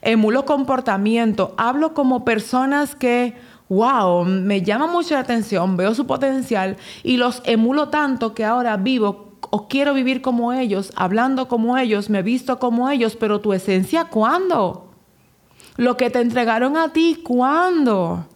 Emulo 0.01 0.45
comportamiento. 0.45 1.53
Hablo 1.57 1.93
como 1.93 2.25
personas 2.25 2.95
que, 2.95 3.35
wow, 3.69 4.25
me 4.25 4.61
llama 4.61 4.87
mucho 4.87 5.13
la 5.13 5.21
atención, 5.21 5.77
veo 5.77 5.93
su 5.93 6.07
potencial 6.07 6.77
y 7.03 7.17
los 7.17 7.41
emulo 7.45 7.89
tanto 7.89 8.33
que 8.33 8.45
ahora 8.45 8.77
vivo 8.77 9.29
o 9.51 9.67
quiero 9.67 9.93
vivir 9.93 10.21
como 10.21 10.53
ellos, 10.53 10.91
hablando 10.95 11.47
como 11.47 11.77
ellos, 11.77 12.09
me 12.09 12.21
visto 12.21 12.59
como 12.59 12.89
ellos, 12.89 13.15
pero 13.15 13.41
tu 13.41 13.53
esencia, 13.53 14.05
¿cuándo? 14.05 14.91
Lo 15.77 15.97
que 15.97 16.09
te 16.09 16.19
entregaron 16.19 16.77
a 16.77 16.89
ti, 16.89 17.21
¿cuándo? 17.23 18.27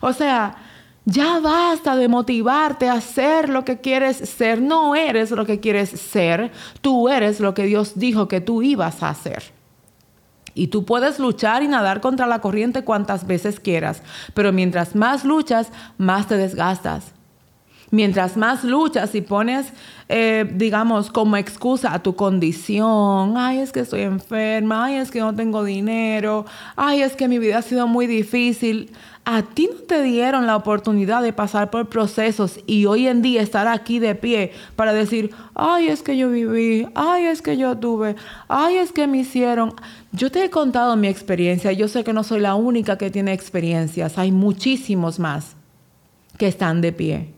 O 0.00 0.12
sea, 0.12 0.56
ya 1.06 1.38
basta 1.38 1.94
de 1.94 2.08
motivarte 2.08 2.88
a 2.88 3.00
ser 3.00 3.48
lo 3.48 3.64
que 3.64 3.80
quieres 3.80 4.16
ser. 4.16 4.60
No 4.60 4.96
eres 4.96 5.30
lo 5.30 5.46
que 5.46 5.60
quieres 5.60 5.88
ser. 5.90 6.50
Tú 6.80 7.08
eres 7.08 7.38
lo 7.38 7.54
que 7.54 7.62
Dios 7.62 7.92
dijo 7.94 8.26
que 8.26 8.40
tú 8.40 8.60
ibas 8.60 9.04
a 9.04 9.10
hacer. 9.10 9.44
Y 10.52 10.66
tú 10.66 10.84
puedes 10.84 11.20
luchar 11.20 11.62
y 11.62 11.68
nadar 11.68 12.00
contra 12.00 12.26
la 12.26 12.40
corriente 12.40 12.82
cuantas 12.82 13.24
veces 13.24 13.60
quieras. 13.60 14.02
Pero 14.34 14.52
mientras 14.52 14.96
más 14.96 15.24
luchas, 15.24 15.70
más 15.96 16.26
te 16.26 16.36
desgastas. 16.36 17.15
Mientras 17.96 18.36
más 18.36 18.62
luchas 18.62 19.14
y 19.14 19.22
pones, 19.22 19.72
eh, 20.10 20.44
digamos, 20.52 21.10
como 21.10 21.38
excusa 21.38 21.94
a 21.94 22.02
tu 22.02 22.14
condición, 22.14 23.38
ay, 23.38 23.60
es 23.60 23.72
que 23.72 23.80
estoy 23.80 24.02
enferma, 24.02 24.84
ay, 24.84 24.96
es 24.96 25.10
que 25.10 25.20
no 25.20 25.34
tengo 25.34 25.64
dinero, 25.64 26.44
ay, 26.76 27.00
es 27.00 27.16
que 27.16 27.26
mi 27.26 27.38
vida 27.38 27.56
ha 27.56 27.62
sido 27.62 27.86
muy 27.86 28.06
difícil, 28.06 28.90
a 29.24 29.40
ti 29.40 29.70
no 29.72 29.80
te 29.80 30.02
dieron 30.02 30.46
la 30.46 30.56
oportunidad 30.56 31.22
de 31.22 31.32
pasar 31.32 31.70
por 31.70 31.88
procesos 31.88 32.60
y 32.66 32.84
hoy 32.84 33.08
en 33.08 33.22
día 33.22 33.40
estar 33.40 33.66
aquí 33.66 33.98
de 33.98 34.14
pie 34.14 34.52
para 34.76 34.92
decir, 34.92 35.30
ay, 35.54 35.88
es 35.88 36.02
que 36.02 36.18
yo 36.18 36.28
viví, 36.28 36.86
ay, 36.94 37.24
es 37.24 37.40
que 37.40 37.56
yo 37.56 37.78
tuve, 37.78 38.14
ay, 38.48 38.76
es 38.76 38.92
que 38.92 39.06
me 39.06 39.20
hicieron. 39.20 39.72
Yo 40.12 40.30
te 40.30 40.44
he 40.44 40.50
contado 40.50 40.96
mi 40.96 41.08
experiencia, 41.08 41.72
yo 41.72 41.88
sé 41.88 42.04
que 42.04 42.12
no 42.12 42.24
soy 42.24 42.40
la 42.40 42.56
única 42.56 42.98
que 42.98 43.10
tiene 43.10 43.32
experiencias, 43.32 44.18
hay 44.18 44.32
muchísimos 44.32 45.18
más 45.18 45.56
que 46.36 46.46
están 46.46 46.82
de 46.82 46.92
pie. 46.92 47.35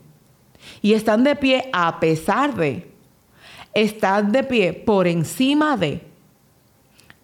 Y 0.81 0.93
están 0.93 1.23
de 1.23 1.35
pie 1.35 1.69
a 1.73 1.99
pesar 1.99 2.55
de, 2.55 2.89
están 3.73 4.31
de 4.31 4.43
pie 4.43 4.73
por 4.73 5.07
encima 5.07 5.77
de, 5.77 6.01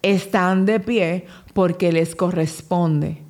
están 0.01 0.65
de 0.65 0.79
pie 0.79 1.25
porque 1.53 1.91
les 1.91 2.15
corresponde, 2.15 3.21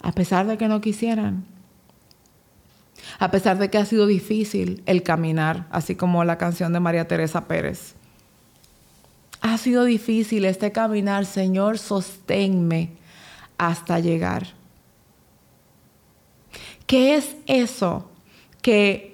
a 0.00 0.12
pesar 0.12 0.46
de 0.46 0.56
que 0.58 0.68
no 0.68 0.80
quisieran. 0.80 1.44
A 3.18 3.30
pesar 3.30 3.58
de 3.58 3.68
que 3.68 3.78
ha 3.78 3.84
sido 3.84 4.06
difícil 4.06 4.82
el 4.86 5.02
caminar, 5.02 5.66
así 5.70 5.96
como 5.96 6.24
la 6.24 6.38
canción 6.38 6.72
de 6.72 6.80
María 6.80 7.08
Teresa 7.08 7.46
Pérez. 7.46 7.94
Ha 9.40 9.58
sido 9.58 9.84
difícil 9.84 10.44
este 10.44 10.70
caminar, 10.70 11.26
Señor, 11.26 11.78
sosténme 11.78 12.90
hasta 13.58 13.98
llegar. 13.98 14.46
¿Qué 16.86 17.14
es 17.16 17.34
eso 17.46 18.08
que 18.60 19.11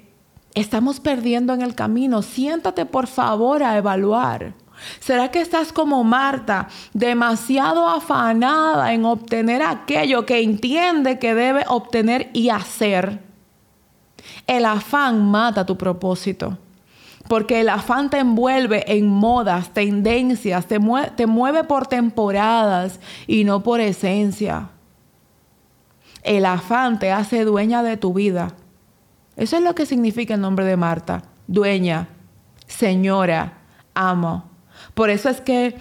estamos 0.61 1.01
perdiendo 1.01 1.55
en 1.55 1.63
el 1.63 1.75
camino. 1.75 2.23
Siéntate 2.23 2.87
por 2.87 3.07
favor 3.07 3.63
a 3.63 3.77
evaluar. 3.77 4.55
¿Será 5.01 5.31
que 5.31 5.41
estás 5.41 5.73
como 5.73 6.05
Marta, 6.05 6.69
demasiado 6.93 7.89
afanada 7.89 8.93
en 8.93 9.05
obtener 9.05 9.63
aquello 9.63 10.25
que 10.25 10.43
entiende 10.43 11.19
que 11.19 11.35
debe 11.35 11.65
obtener 11.67 12.31
y 12.33 12.51
hacer? 12.51 13.21
El 14.47 14.65
afán 14.65 15.31
mata 15.31 15.67
tu 15.67 15.77
propósito, 15.77 16.59
porque 17.29 17.61
el 17.61 17.69
afán 17.69 18.09
te 18.09 18.19
envuelve 18.19 18.85
en 18.87 19.09
modas, 19.09 19.75
tendencias, 19.75 20.67
te, 20.67 20.79
te 21.17 21.27
mueve 21.27 21.65
por 21.65 21.87
temporadas 21.87 23.01
y 23.27 23.45
no 23.45 23.63
por 23.63 23.81
esencia. 23.81 24.71
El 26.23 26.47
afán 26.47 26.99
te 26.99 27.11
hace 27.11 27.45
dueña 27.45 27.83
de 27.83 27.97
tu 27.97 28.13
vida 28.13 28.55
eso 29.39 29.57
es 29.57 29.63
lo 29.63 29.75
que 29.75 29.87
significa 29.87 30.35
el 30.35 30.41
nombre 30.41 30.65
de 30.65 30.77
Marta. 30.77 31.23
Dueña, 31.47 32.09
señora, 32.67 33.59
amo. 33.95 34.51
Por 34.95 35.11
eso 35.11 35.29
es 35.29 35.41
que 35.41 35.77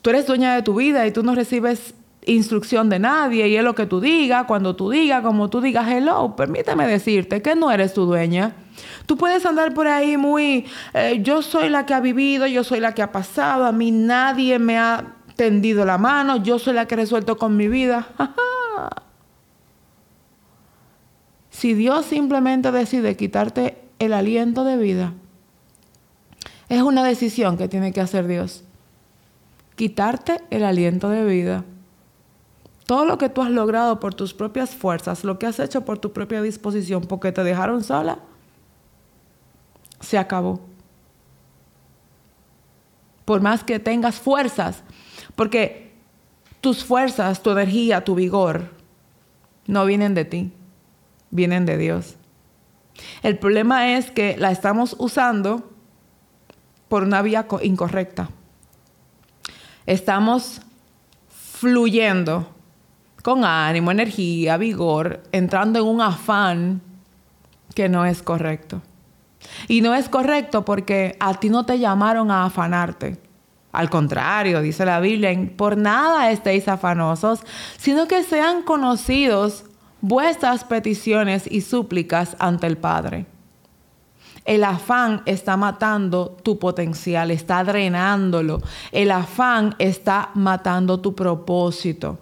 tú 0.00 0.08
eres 0.08 0.26
dueña 0.26 0.54
de 0.54 0.62
tu 0.62 0.74
vida 0.74 1.06
y 1.06 1.12
tú 1.12 1.22
no 1.22 1.34
recibes 1.34 1.94
instrucción 2.24 2.88
de 2.88 2.98
nadie 2.98 3.48
y 3.48 3.56
es 3.56 3.62
lo 3.62 3.74
que 3.74 3.84
tú 3.84 4.00
digas, 4.00 4.46
cuando 4.46 4.76
tú 4.76 4.90
digas, 4.90 5.22
como 5.22 5.50
tú 5.50 5.60
digas, 5.60 5.88
hello, 5.90 6.34
permíteme 6.36 6.86
decirte 6.86 7.42
que 7.42 7.54
no 7.54 7.70
eres 7.70 7.92
tu 7.92 8.06
dueña. 8.06 8.54
Tú 9.04 9.18
puedes 9.18 9.44
andar 9.44 9.74
por 9.74 9.86
ahí 9.86 10.16
muy, 10.16 10.64
eh, 10.94 11.20
yo 11.22 11.42
soy 11.42 11.68
la 11.68 11.84
que 11.84 11.92
ha 11.92 12.00
vivido, 12.00 12.46
yo 12.46 12.64
soy 12.64 12.80
la 12.80 12.94
que 12.94 13.02
ha 13.02 13.12
pasado, 13.12 13.66
a 13.66 13.72
mí 13.72 13.90
nadie 13.90 14.58
me 14.58 14.78
ha 14.78 15.16
tendido 15.36 15.84
la 15.84 15.98
mano, 15.98 16.42
yo 16.42 16.58
soy 16.58 16.72
la 16.72 16.86
que 16.86 16.94
he 16.94 16.96
resuelto 16.96 17.36
con 17.36 17.58
mi 17.58 17.68
vida. 17.68 18.08
Si 21.50 21.74
Dios 21.74 22.06
simplemente 22.06 22.70
decide 22.70 23.16
quitarte 23.16 23.76
el 23.98 24.12
aliento 24.12 24.64
de 24.64 24.76
vida, 24.76 25.12
es 26.68 26.82
una 26.82 27.04
decisión 27.04 27.58
que 27.58 27.68
tiene 27.68 27.92
que 27.92 28.00
hacer 28.00 28.28
Dios. 28.28 28.62
Quitarte 29.74 30.40
el 30.50 30.64
aliento 30.64 31.08
de 31.08 31.24
vida. 31.24 31.64
Todo 32.86 33.04
lo 33.04 33.18
que 33.18 33.28
tú 33.28 33.42
has 33.42 33.50
logrado 33.50 34.00
por 34.00 34.14
tus 34.14 34.32
propias 34.32 34.70
fuerzas, 34.70 35.24
lo 35.24 35.38
que 35.38 35.46
has 35.46 35.58
hecho 35.58 35.84
por 35.84 35.98
tu 35.98 36.12
propia 36.12 36.40
disposición, 36.42 37.02
porque 37.02 37.32
te 37.32 37.42
dejaron 37.42 37.82
sola, 37.82 38.20
se 40.00 40.18
acabó. 40.18 40.60
Por 43.24 43.40
más 43.40 43.64
que 43.64 43.78
tengas 43.78 44.16
fuerzas, 44.16 44.82
porque 45.34 45.92
tus 46.60 46.84
fuerzas, 46.84 47.42
tu 47.42 47.50
energía, 47.50 48.04
tu 48.04 48.14
vigor, 48.14 48.70
no 49.66 49.84
vienen 49.84 50.14
de 50.14 50.24
ti 50.24 50.52
vienen 51.30 51.66
de 51.66 51.76
Dios. 51.76 52.16
El 53.22 53.38
problema 53.38 53.96
es 53.96 54.10
que 54.10 54.36
la 54.36 54.50
estamos 54.50 54.96
usando 54.98 55.70
por 56.88 57.04
una 57.04 57.22
vía 57.22 57.46
incorrecta. 57.62 58.30
Estamos 59.86 60.60
fluyendo 61.28 62.48
con 63.22 63.44
ánimo, 63.44 63.90
energía, 63.90 64.56
vigor, 64.56 65.22
entrando 65.32 65.78
en 65.78 65.86
un 65.86 66.00
afán 66.00 66.82
que 67.74 67.88
no 67.88 68.04
es 68.04 68.22
correcto. 68.22 68.82
Y 69.68 69.80
no 69.80 69.94
es 69.94 70.08
correcto 70.08 70.64
porque 70.64 71.16
a 71.20 71.34
ti 71.34 71.48
no 71.48 71.64
te 71.64 71.78
llamaron 71.78 72.30
a 72.30 72.44
afanarte. 72.44 73.18
Al 73.72 73.88
contrario, 73.88 74.60
dice 74.62 74.84
la 74.84 75.00
Biblia, 75.00 75.30
por 75.56 75.76
nada 75.76 76.30
estéis 76.30 76.66
afanosos, 76.66 77.40
sino 77.76 78.08
que 78.08 78.24
sean 78.24 78.62
conocidos 78.62 79.64
vuestras 80.00 80.64
peticiones 80.64 81.46
y 81.50 81.60
súplicas 81.60 82.36
ante 82.38 82.66
el 82.66 82.78
Padre. 82.78 83.26
El 84.44 84.64
afán 84.64 85.22
está 85.26 85.56
matando 85.56 86.36
tu 86.42 86.58
potencial, 86.58 87.30
está 87.30 87.62
drenándolo. 87.62 88.60
El 88.90 89.10
afán 89.10 89.74
está 89.78 90.30
matando 90.34 91.00
tu 91.00 91.14
propósito. 91.14 92.18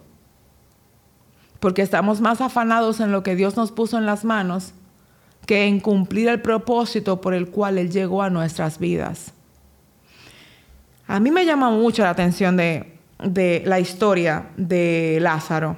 porque 1.59 1.81
estamos 1.81 2.21
más 2.21 2.39
afanados 2.39 3.01
en 3.01 3.11
lo 3.11 3.21
que 3.21 3.35
Dios 3.35 3.57
nos 3.57 3.71
puso 3.71 3.97
en 3.97 4.05
las 4.05 4.23
manos 4.23 4.73
que 5.45 5.65
en 5.65 5.79
cumplir 5.79 6.29
el 6.29 6.41
propósito 6.41 7.19
por 7.21 7.33
el 7.33 7.49
cual 7.49 7.77
Él 7.77 7.91
llegó 7.91 8.21
a 8.21 8.29
nuestras 8.29 8.79
vidas. 8.79 9.33
A 11.07 11.19
mí 11.19 11.31
me 11.31 11.45
llama 11.45 11.71
mucho 11.71 12.03
la 12.03 12.11
atención 12.11 12.55
de, 12.55 12.97
de 13.17 13.63
la 13.65 13.79
historia 13.79 14.51
de 14.57 15.17
Lázaro, 15.19 15.75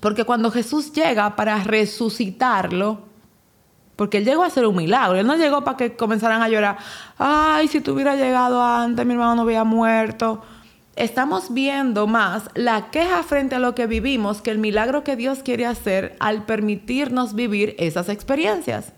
porque 0.00 0.24
cuando 0.24 0.50
Jesús 0.50 0.92
llega 0.92 1.36
para 1.36 1.62
resucitarlo, 1.62 3.12
porque 3.96 4.18
él 4.18 4.24
llegó 4.24 4.42
a 4.42 4.46
hacer 4.46 4.66
un 4.66 4.76
milagro. 4.76 5.18
Él 5.18 5.26
no 5.26 5.36
llegó 5.36 5.62
para 5.62 5.76
que 5.76 5.96
comenzaran 5.96 6.42
a 6.42 6.48
llorar. 6.48 6.78
Ay, 7.18 7.68
si 7.68 7.80
tuviera 7.80 8.16
llegado 8.16 8.62
antes, 8.62 9.04
mi 9.06 9.12
hermano 9.12 9.36
no 9.36 9.42
había 9.42 9.64
muerto. 9.64 10.42
Estamos 10.96 11.54
viendo 11.54 12.06
más 12.06 12.50
la 12.54 12.90
queja 12.90 13.22
frente 13.22 13.54
a 13.54 13.58
lo 13.58 13.74
que 13.74 13.86
vivimos 13.86 14.42
que 14.42 14.50
el 14.50 14.58
milagro 14.58 15.04
que 15.04 15.16
Dios 15.16 15.40
quiere 15.42 15.66
hacer 15.66 16.16
al 16.20 16.44
permitirnos 16.44 17.34
vivir 17.34 17.76
esas 17.78 18.08
experiencias. 18.08 18.92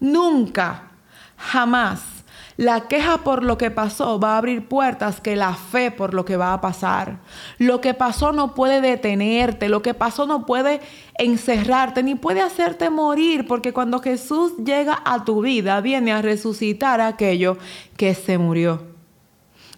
Nunca, 0.00 0.90
jamás 1.36 2.13
la 2.56 2.86
queja 2.86 3.18
por 3.18 3.42
lo 3.42 3.58
que 3.58 3.70
pasó 3.70 4.20
va 4.20 4.34
a 4.34 4.38
abrir 4.38 4.68
puertas 4.68 5.20
que 5.20 5.34
la 5.34 5.54
fe 5.54 5.90
por 5.90 6.14
lo 6.14 6.24
que 6.24 6.36
va 6.36 6.52
a 6.52 6.60
pasar. 6.60 7.18
Lo 7.58 7.80
que 7.80 7.94
pasó 7.94 8.32
no 8.32 8.54
puede 8.54 8.80
detenerte, 8.80 9.68
lo 9.68 9.82
que 9.82 9.92
pasó 9.92 10.26
no 10.26 10.46
puede 10.46 10.80
encerrarte, 11.18 12.02
ni 12.02 12.14
puede 12.14 12.42
hacerte 12.42 12.90
morir, 12.90 13.46
porque 13.48 13.72
cuando 13.72 14.00
Jesús 14.00 14.52
llega 14.58 15.02
a 15.04 15.24
tu 15.24 15.42
vida, 15.42 15.80
viene 15.80 16.12
a 16.12 16.22
resucitar 16.22 17.00
aquello 17.00 17.58
que 17.96 18.14
se 18.14 18.38
murió. 18.38 18.82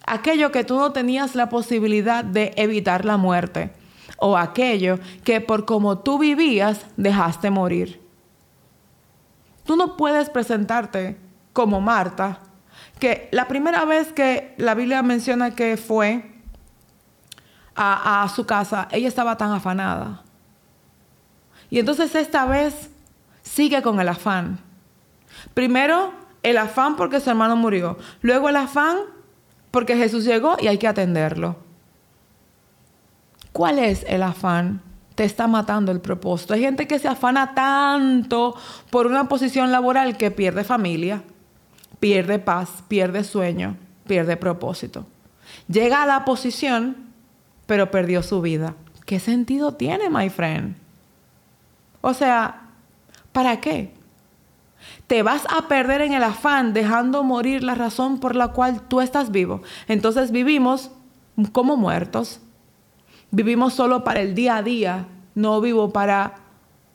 Aquello 0.06 0.52
que 0.52 0.62
tú 0.62 0.76
no 0.76 0.92
tenías 0.92 1.34
la 1.34 1.48
posibilidad 1.48 2.24
de 2.24 2.52
evitar 2.56 3.04
la 3.04 3.16
muerte, 3.16 3.72
o 4.18 4.36
aquello 4.36 4.98
que 5.24 5.40
por 5.40 5.64
como 5.64 5.98
tú 5.98 6.18
vivías 6.18 6.86
dejaste 6.96 7.50
morir. 7.50 8.02
Tú 9.64 9.76
no 9.76 9.96
puedes 9.96 10.30
presentarte 10.30 11.18
como 11.52 11.80
Marta 11.80 12.40
que 12.98 13.28
la 13.30 13.46
primera 13.48 13.84
vez 13.84 14.12
que 14.12 14.54
la 14.56 14.74
Biblia 14.74 15.02
menciona 15.02 15.54
que 15.54 15.76
fue 15.76 16.32
a, 17.74 18.26
su 18.34 18.46
casa, 18.46 18.88
ella 18.90 19.08
estaba 19.08 19.36
tan 19.36 19.52
afanada. 19.52 20.22
Y 21.68 21.78
entonces 21.78 22.14
esta 22.14 22.46
vez 22.46 22.90
sigue 23.42 23.82
con 23.82 24.00
el 24.00 24.08
afán. 24.08 24.58
Primero, 25.52 26.12
el 26.42 26.56
afán 26.56 26.96
porque 26.96 27.20
su 27.20 27.28
hermano 27.28 27.54
murió. 27.54 27.98
Luego 28.22 28.48
el 28.48 28.56
afán 28.56 28.96
porque 29.70 29.96
Jesús 29.96 30.24
llegó 30.24 30.56
y 30.58 30.68
hay 30.68 30.78
que 30.78 30.88
atenderlo. 30.88 31.56
¿Cuál 33.52 33.78
es 33.78 34.04
el 34.08 34.22
afán? 34.22 34.80
Te 35.14 35.24
está 35.24 35.46
matando 35.46 35.92
el 35.92 36.00
propósito. 36.00 36.54
Hay 36.54 36.60
gente 36.60 36.86
que 36.86 36.98
se 36.98 37.08
afana 37.08 37.54
tanto 37.54 38.54
por 38.90 39.06
una 39.06 39.28
posición 39.28 39.70
laboral 39.70 40.16
que 40.16 40.30
pierde 40.30 40.64
familia 40.64 41.22
pierde 42.00 42.38
paz, 42.38 42.82
pierde 42.88 43.24
sueño, 43.24 43.76
pierde 44.06 44.36
propósito. 44.36 45.06
Llega 45.68 46.02
a 46.02 46.06
la 46.06 46.24
posición, 46.24 46.96
pero 47.66 47.90
perdió 47.90 48.22
su 48.22 48.40
vida. 48.40 48.74
¿Qué 49.04 49.20
sentido 49.20 49.74
tiene, 49.74 50.10
my 50.10 50.28
friend? 50.30 50.76
O 52.00 52.14
sea, 52.14 52.70
¿para 53.32 53.60
qué? 53.60 53.94
Te 55.06 55.22
vas 55.22 55.46
a 55.48 55.68
perder 55.68 56.00
en 56.02 56.12
el 56.12 56.22
afán 56.22 56.72
dejando 56.72 57.22
morir 57.22 57.62
la 57.62 57.74
razón 57.74 58.18
por 58.18 58.34
la 58.36 58.48
cual 58.48 58.82
tú 58.82 59.00
estás 59.00 59.30
vivo. 59.30 59.62
Entonces 59.88 60.30
vivimos 60.30 60.90
como 61.52 61.76
muertos. 61.76 62.40
Vivimos 63.30 63.74
solo 63.74 64.04
para 64.04 64.20
el 64.20 64.34
día 64.34 64.56
a 64.56 64.62
día. 64.62 65.06
No 65.34 65.60
vivo 65.60 65.92
para 65.92 66.34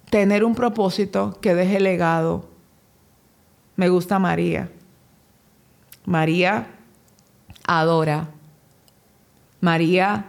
tener 0.10 0.44
un 0.44 0.56
propósito 0.56 1.38
que 1.42 1.56
deje 1.56 1.80
legado. 1.80 2.50
Me 3.76 3.90
gusta 3.90 4.20
María. 4.20 4.70
María 6.06 6.68
adora. 7.66 8.30
María 9.60 10.26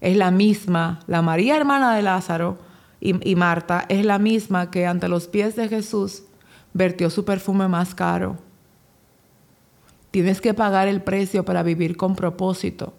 es 0.00 0.16
la 0.16 0.30
misma, 0.30 1.00
la 1.06 1.22
María 1.22 1.56
hermana 1.56 1.94
de 1.94 2.02
Lázaro 2.02 2.58
y, 3.00 3.36
Marta 3.36 3.84
es 3.88 4.04
la 4.04 4.18
misma 4.18 4.70
que 4.70 4.86
ante 4.86 5.08
los 5.08 5.28
pies 5.28 5.56
de 5.56 5.68
Jesús 5.68 6.22
vertió 6.72 7.10
su 7.10 7.24
perfume 7.24 7.68
más 7.68 7.94
caro. 7.94 8.38
Tienes 10.10 10.40
que 10.40 10.54
pagar 10.54 10.88
el 10.88 11.02
precio 11.02 11.44
para 11.44 11.62
vivir 11.62 11.96
con 11.96 12.16
propósito. 12.16 12.94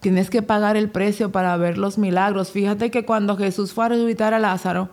Tienes 0.00 0.30
que 0.30 0.42
pagar 0.42 0.76
el 0.76 0.90
precio 0.90 1.30
para 1.30 1.56
ver 1.56 1.78
los 1.78 1.98
milagros. 1.98 2.50
Fíjate 2.50 2.90
que 2.90 3.04
cuando 3.04 3.36
Jesús 3.36 3.72
fue 3.72 3.84
a 3.84 3.88
resucitar 3.90 4.34
a 4.34 4.38
Lázaro, 4.38 4.88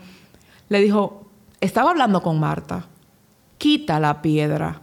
le 0.69 0.81
dijo, 0.81 1.27
estaba 1.61 1.91
hablando 1.91 2.21
con 2.21 2.39
Marta, 2.39 2.85
quita 3.57 3.99
la 3.99 4.21
piedra 4.21 4.81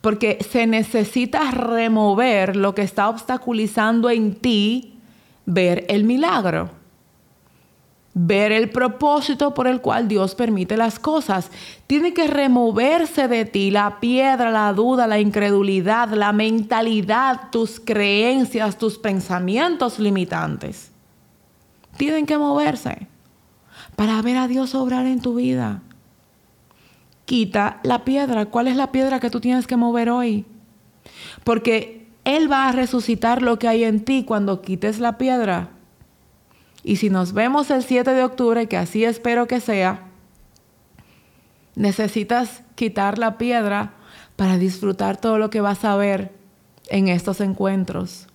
porque 0.00 0.38
se 0.50 0.66
necesita 0.66 1.50
remover 1.50 2.56
lo 2.56 2.74
que 2.74 2.82
está 2.82 3.08
obstaculizando 3.08 4.10
en 4.10 4.34
ti 4.34 4.94
ver 5.46 5.84
el 5.88 6.04
milagro, 6.04 6.70
ver 8.14 8.52
el 8.52 8.70
propósito 8.70 9.52
por 9.52 9.66
el 9.66 9.80
cual 9.80 10.08
Dios 10.08 10.34
permite 10.34 10.76
las 10.76 10.98
cosas. 10.98 11.50
Tiene 11.86 12.14
que 12.14 12.26
removerse 12.26 13.28
de 13.28 13.44
ti 13.44 13.70
la 13.70 14.00
piedra, 14.00 14.50
la 14.50 14.72
duda, 14.72 15.06
la 15.06 15.20
incredulidad, 15.20 16.10
la 16.10 16.32
mentalidad, 16.32 17.50
tus 17.50 17.78
creencias, 17.80 18.78
tus 18.78 18.98
pensamientos 18.98 19.98
limitantes. 19.98 20.90
Tienen 21.96 22.26
que 22.26 22.38
moverse 22.38 23.06
para 23.96 24.20
ver 24.22 24.36
a 24.36 24.48
Dios 24.48 24.74
obrar 24.74 25.06
en 25.06 25.20
tu 25.20 25.34
vida 25.34 25.82
quita 27.26 27.80
la 27.82 28.04
piedra. 28.04 28.46
¿Cuál 28.46 28.68
es 28.68 28.76
la 28.76 28.92
piedra 28.92 29.20
que 29.20 29.28
tú 29.28 29.40
tienes 29.40 29.66
que 29.66 29.76
mover 29.76 30.08
hoy? 30.08 30.46
Porque 31.44 32.08
Él 32.24 32.50
va 32.50 32.68
a 32.68 32.72
resucitar 32.72 33.42
lo 33.42 33.58
que 33.58 33.68
hay 33.68 33.84
en 33.84 34.04
ti 34.04 34.24
cuando 34.24 34.62
quites 34.62 34.98
la 34.98 35.18
piedra. 35.18 35.68
Y 36.82 36.96
si 36.96 37.10
nos 37.10 37.32
vemos 37.32 37.70
el 37.70 37.82
7 37.82 38.12
de 38.12 38.24
octubre, 38.24 38.68
que 38.68 38.76
así 38.76 39.04
espero 39.04 39.46
que 39.46 39.60
sea, 39.60 40.04
necesitas 41.74 42.62
quitar 42.76 43.18
la 43.18 43.38
piedra 43.38 43.94
para 44.36 44.56
disfrutar 44.56 45.20
todo 45.20 45.38
lo 45.38 45.50
que 45.50 45.60
vas 45.60 45.84
a 45.84 45.96
ver 45.96 46.32
en 46.88 47.08
estos 47.08 47.40
encuentros. 47.40 48.28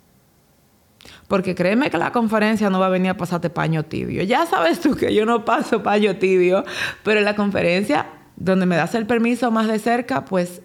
Porque 1.27 1.55
créeme 1.55 1.89
que 1.89 1.97
la 1.97 2.11
conferencia 2.11 2.69
no 2.69 2.79
va 2.79 2.87
a 2.87 2.89
venir 2.89 3.11
a 3.11 3.17
pasarte 3.17 3.49
paño 3.49 3.83
tibio. 3.83 4.21
Ya 4.23 4.45
sabes 4.45 4.81
tú 4.81 4.95
que 4.95 5.15
yo 5.15 5.25
no 5.25 5.45
paso 5.45 5.81
paño 5.81 6.17
tibio, 6.17 6.65
pero 7.03 7.21
la 7.21 7.35
conferencia 7.35 8.05
donde 8.43 8.65
me 8.65 8.75
das 8.75 8.95
el 8.95 9.05
permiso 9.05 9.51
más 9.51 9.67
de 9.67 9.77
cerca, 9.77 10.25
pues 10.25 10.63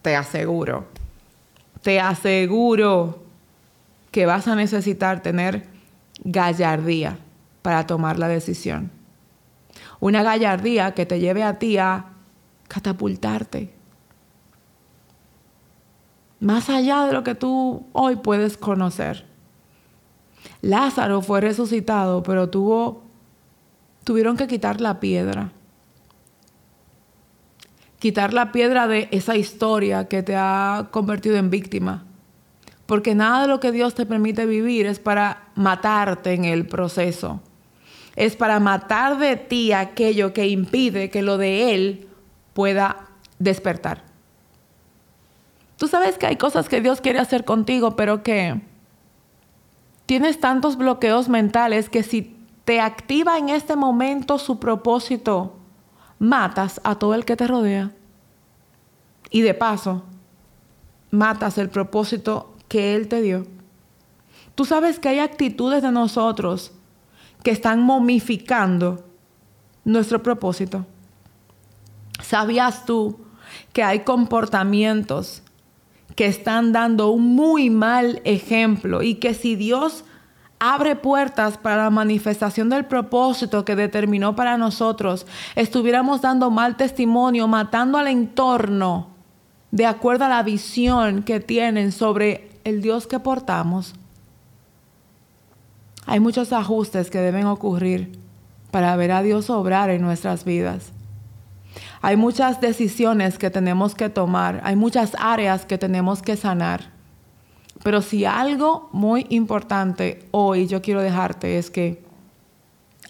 te 0.00 0.16
aseguro, 0.16 0.86
te 1.82 2.00
aseguro 2.00 3.22
que 4.10 4.24
vas 4.24 4.48
a 4.48 4.54
necesitar 4.56 5.22
tener 5.22 5.66
gallardía 6.24 7.18
para 7.60 7.86
tomar 7.86 8.18
la 8.18 8.26
decisión. 8.26 8.90
Una 10.00 10.22
gallardía 10.22 10.94
que 10.94 11.04
te 11.04 11.20
lleve 11.20 11.42
a 11.42 11.58
ti 11.58 11.76
a 11.76 12.06
catapultarte. 12.68 13.70
Más 16.40 16.70
allá 16.70 17.04
de 17.04 17.12
lo 17.12 17.22
que 17.22 17.34
tú 17.34 17.86
hoy 17.92 18.16
puedes 18.16 18.56
conocer. 18.56 19.26
Lázaro 20.62 21.20
fue 21.20 21.42
resucitado, 21.42 22.22
pero 22.22 22.48
tuvo, 22.48 23.02
tuvieron 24.04 24.38
que 24.38 24.46
quitar 24.46 24.80
la 24.80 25.00
piedra 25.00 25.52
quitar 28.00 28.32
la 28.32 28.50
piedra 28.50 28.88
de 28.88 29.08
esa 29.12 29.36
historia 29.36 30.08
que 30.08 30.24
te 30.24 30.34
ha 30.34 30.88
convertido 30.90 31.36
en 31.36 31.50
víctima. 31.50 32.04
Porque 32.86 33.14
nada 33.14 33.42
de 33.42 33.46
lo 33.46 33.60
que 33.60 33.70
Dios 33.70 33.94
te 33.94 34.06
permite 34.06 34.46
vivir 34.46 34.86
es 34.86 34.98
para 34.98 35.50
matarte 35.54 36.32
en 36.32 36.44
el 36.44 36.66
proceso. 36.66 37.40
Es 38.16 38.34
para 38.34 38.58
matar 38.58 39.18
de 39.18 39.36
ti 39.36 39.72
aquello 39.72 40.32
que 40.32 40.48
impide 40.48 41.10
que 41.10 41.22
lo 41.22 41.38
de 41.38 41.74
Él 41.74 42.08
pueda 42.54 43.06
despertar. 43.38 44.02
Tú 45.76 45.86
sabes 45.86 46.18
que 46.18 46.26
hay 46.26 46.36
cosas 46.36 46.68
que 46.68 46.80
Dios 46.80 47.00
quiere 47.00 47.20
hacer 47.20 47.44
contigo, 47.44 47.96
pero 47.96 48.22
que 48.22 48.60
tienes 50.06 50.40
tantos 50.40 50.76
bloqueos 50.76 51.28
mentales 51.28 51.88
que 51.88 52.02
si 52.02 52.34
te 52.64 52.80
activa 52.80 53.38
en 53.38 53.50
este 53.50 53.76
momento 53.76 54.38
su 54.38 54.58
propósito, 54.58 55.59
matas 56.20 56.80
a 56.84 56.94
todo 56.94 57.14
el 57.14 57.24
que 57.24 57.34
te 57.34 57.48
rodea. 57.48 57.90
Y 59.30 59.40
de 59.40 59.54
paso, 59.54 60.04
matas 61.10 61.58
el 61.58 61.68
propósito 61.68 62.54
que 62.68 62.94
Él 62.94 63.08
te 63.08 63.20
dio. 63.20 63.46
Tú 64.54 64.64
sabes 64.64 65.00
que 65.00 65.08
hay 65.08 65.18
actitudes 65.18 65.82
de 65.82 65.90
nosotros 65.90 66.72
que 67.42 67.50
están 67.50 67.82
momificando 67.82 69.04
nuestro 69.84 70.22
propósito. 70.22 70.86
¿Sabías 72.22 72.84
tú 72.84 73.18
que 73.72 73.82
hay 73.82 74.00
comportamientos 74.00 75.42
que 76.14 76.26
están 76.26 76.72
dando 76.72 77.10
un 77.10 77.34
muy 77.34 77.70
mal 77.70 78.20
ejemplo 78.24 79.02
y 79.02 79.14
que 79.14 79.32
si 79.32 79.56
Dios 79.56 80.04
abre 80.60 80.94
puertas 80.94 81.56
para 81.56 81.84
la 81.84 81.90
manifestación 81.90 82.68
del 82.68 82.84
propósito 82.84 83.64
que 83.64 83.74
determinó 83.74 84.36
para 84.36 84.58
nosotros, 84.58 85.26
estuviéramos 85.56 86.20
dando 86.20 86.50
mal 86.50 86.76
testimonio, 86.76 87.48
matando 87.48 87.98
al 87.98 88.06
entorno 88.06 89.08
de 89.70 89.86
acuerdo 89.86 90.26
a 90.26 90.28
la 90.28 90.42
visión 90.42 91.22
que 91.22 91.40
tienen 91.40 91.92
sobre 91.92 92.50
el 92.64 92.82
Dios 92.82 93.06
que 93.06 93.18
portamos. 93.18 93.94
Hay 96.06 96.20
muchos 96.20 96.52
ajustes 96.52 97.08
que 97.10 97.18
deben 97.18 97.46
ocurrir 97.46 98.18
para 98.70 98.94
ver 98.96 99.12
a 99.12 99.22
Dios 99.22 99.48
obrar 99.48 99.90
en 99.90 100.02
nuestras 100.02 100.44
vidas. 100.44 100.92
Hay 102.02 102.16
muchas 102.16 102.60
decisiones 102.60 103.38
que 103.38 103.50
tenemos 103.50 103.94
que 103.94 104.08
tomar, 104.08 104.60
hay 104.64 104.76
muchas 104.76 105.12
áreas 105.18 105.64
que 105.64 105.78
tenemos 105.78 106.20
que 106.20 106.36
sanar. 106.36 106.99
Pero 107.82 108.02
si 108.02 108.24
algo 108.24 108.88
muy 108.92 109.26
importante 109.30 110.26
hoy 110.30 110.66
yo 110.66 110.82
quiero 110.82 111.00
dejarte 111.00 111.58
es 111.58 111.70
que 111.70 112.02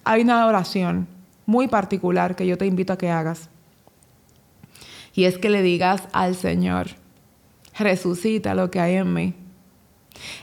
hay 0.04 0.22
una 0.22 0.46
oración 0.46 1.08
muy 1.46 1.68
particular 1.68 2.36
que 2.36 2.46
yo 2.46 2.56
te 2.56 2.66
invito 2.66 2.92
a 2.92 2.98
que 2.98 3.10
hagas. 3.10 3.50
Y 5.12 5.24
es 5.24 5.38
que 5.38 5.50
le 5.50 5.62
digas 5.62 6.02
al 6.12 6.36
Señor, 6.36 6.88
resucita 7.76 8.54
lo 8.54 8.70
que 8.70 8.80
hay 8.80 8.94
en 8.94 9.12
mí. 9.12 9.34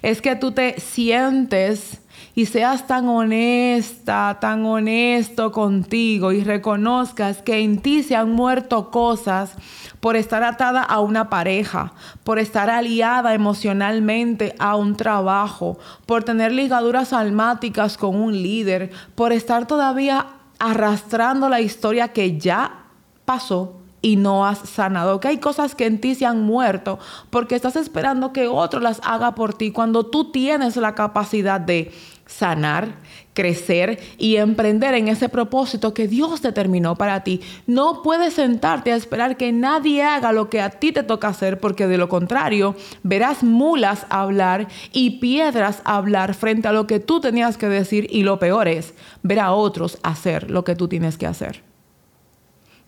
Es 0.01 0.21
que 0.21 0.35
tú 0.35 0.51
te 0.51 0.79
sientes 0.79 2.01
y 2.37 2.45
seas 2.45 2.85
tan 2.85 3.07
honesta, 3.07 4.37
tan 4.39 4.63
honesto 4.63 5.51
contigo 5.51 6.31
y 6.31 6.43
reconozcas 6.43 7.41
que 7.41 7.61
en 7.61 7.79
ti 7.79 8.03
se 8.03 8.15
han 8.15 8.29
muerto 8.29 8.91
cosas 8.91 9.55
por 9.99 10.15
estar 10.15 10.43
atada 10.43 10.83
a 10.83 10.99
una 10.99 11.31
pareja, 11.31 11.93
por 12.23 12.37
estar 12.37 12.69
aliada 12.69 13.33
emocionalmente 13.33 14.53
a 14.59 14.75
un 14.75 14.95
trabajo, 14.95 15.79
por 16.05 16.23
tener 16.23 16.51
ligaduras 16.51 17.11
almáticas 17.11 17.97
con 17.97 18.15
un 18.15 18.33
líder, 18.33 18.91
por 19.15 19.33
estar 19.33 19.65
todavía 19.65 20.27
arrastrando 20.59 21.49
la 21.49 21.61
historia 21.61 22.09
que 22.09 22.37
ya 22.37 22.83
pasó 23.25 23.77
y 24.03 24.15
no 24.15 24.45
has 24.45 24.59
sanado. 24.59 25.19
Que 25.19 25.29
hay 25.29 25.37
cosas 25.39 25.73
que 25.73 25.87
en 25.87 25.99
ti 25.99 26.13
se 26.13 26.27
han 26.27 26.43
muerto 26.43 26.99
porque 27.31 27.55
estás 27.55 27.75
esperando 27.75 28.31
que 28.31 28.47
otro 28.47 28.79
las 28.79 29.01
haga 29.03 29.33
por 29.33 29.55
ti 29.55 29.71
cuando 29.71 30.05
tú 30.05 30.31
tienes 30.31 30.77
la 30.77 30.93
capacidad 30.93 31.59
de 31.59 31.91
sanar, 32.27 32.95
crecer 33.33 33.99
y 34.17 34.35
emprender 34.35 34.93
en 34.93 35.07
ese 35.07 35.29
propósito 35.29 35.93
que 35.93 36.07
Dios 36.07 36.41
determinó 36.41 36.95
para 36.95 37.23
ti. 37.23 37.41
No 37.65 38.01
puedes 38.03 38.33
sentarte 38.33 38.91
a 38.91 38.95
esperar 38.95 39.37
que 39.37 39.51
nadie 39.51 40.03
haga 40.03 40.31
lo 40.31 40.49
que 40.49 40.61
a 40.61 40.69
ti 40.69 40.91
te 40.91 41.03
toca 41.03 41.29
hacer, 41.29 41.59
porque 41.59 41.87
de 41.87 41.97
lo 41.97 42.09
contrario 42.09 42.75
verás 43.03 43.43
mulas 43.43 44.05
hablar 44.09 44.67
y 44.91 45.19
piedras 45.19 45.81
hablar 45.85 46.33
frente 46.33 46.67
a 46.67 46.73
lo 46.73 46.87
que 46.87 46.99
tú 46.99 47.19
tenías 47.19 47.57
que 47.57 47.69
decir 47.69 48.07
y 48.09 48.23
lo 48.23 48.39
peor 48.39 48.67
es 48.67 48.93
ver 49.23 49.39
a 49.39 49.53
otros 49.53 49.97
hacer 50.03 50.51
lo 50.51 50.63
que 50.63 50.75
tú 50.75 50.87
tienes 50.87 51.17
que 51.17 51.27
hacer. 51.27 51.63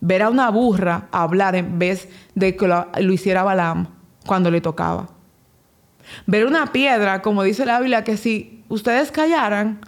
Ver 0.00 0.22
a 0.22 0.30
una 0.30 0.50
burra 0.50 1.08
hablar 1.12 1.54
en 1.56 1.78
vez 1.78 2.08
de 2.34 2.56
que 2.56 2.66
lo, 2.66 2.86
lo 2.98 3.12
hiciera 3.12 3.42
Balaam 3.42 3.88
cuando 4.26 4.50
le 4.50 4.60
tocaba. 4.60 5.19
Ver 6.26 6.46
una 6.46 6.72
piedra, 6.72 7.22
como 7.22 7.42
dice 7.42 7.66
la 7.66 7.78
Biblia, 7.78 8.04
que 8.04 8.16
si 8.16 8.62
ustedes 8.68 9.10
callaran, 9.10 9.80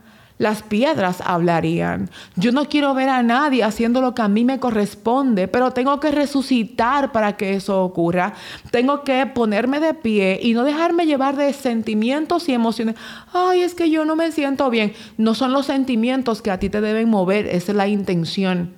las 0.42 0.64
piedras 0.64 1.22
hablarían. 1.24 2.10
Yo 2.34 2.50
no 2.50 2.68
quiero 2.68 2.94
ver 2.94 3.08
a 3.08 3.22
nadie 3.22 3.62
haciendo 3.62 4.00
lo 4.00 4.12
que 4.12 4.22
a 4.22 4.28
mí 4.28 4.44
me 4.44 4.58
corresponde, 4.58 5.46
pero 5.46 5.70
tengo 5.70 6.00
que 6.00 6.10
resucitar 6.10 7.12
para 7.12 7.36
que 7.36 7.54
eso 7.54 7.84
ocurra. 7.84 8.34
Tengo 8.72 9.04
que 9.04 9.24
ponerme 9.26 9.78
de 9.78 9.94
pie 9.94 10.40
y 10.42 10.54
no 10.54 10.64
dejarme 10.64 11.06
llevar 11.06 11.36
de 11.36 11.52
sentimientos 11.52 12.48
y 12.48 12.54
emociones. 12.54 12.96
Ay, 13.32 13.62
es 13.62 13.74
que 13.74 13.88
yo 13.88 14.04
no 14.04 14.16
me 14.16 14.32
siento 14.32 14.68
bien. 14.68 14.94
No 15.16 15.34
son 15.34 15.52
los 15.52 15.66
sentimientos 15.66 16.42
que 16.42 16.50
a 16.50 16.58
ti 16.58 16.68
te 16.70 16.80
deben 16.80 17.08
mover, 17.08 17.46
esa 17.46 17.70
es 17.70 17.76
la 17.76 17.86
intención. 17.86 18.74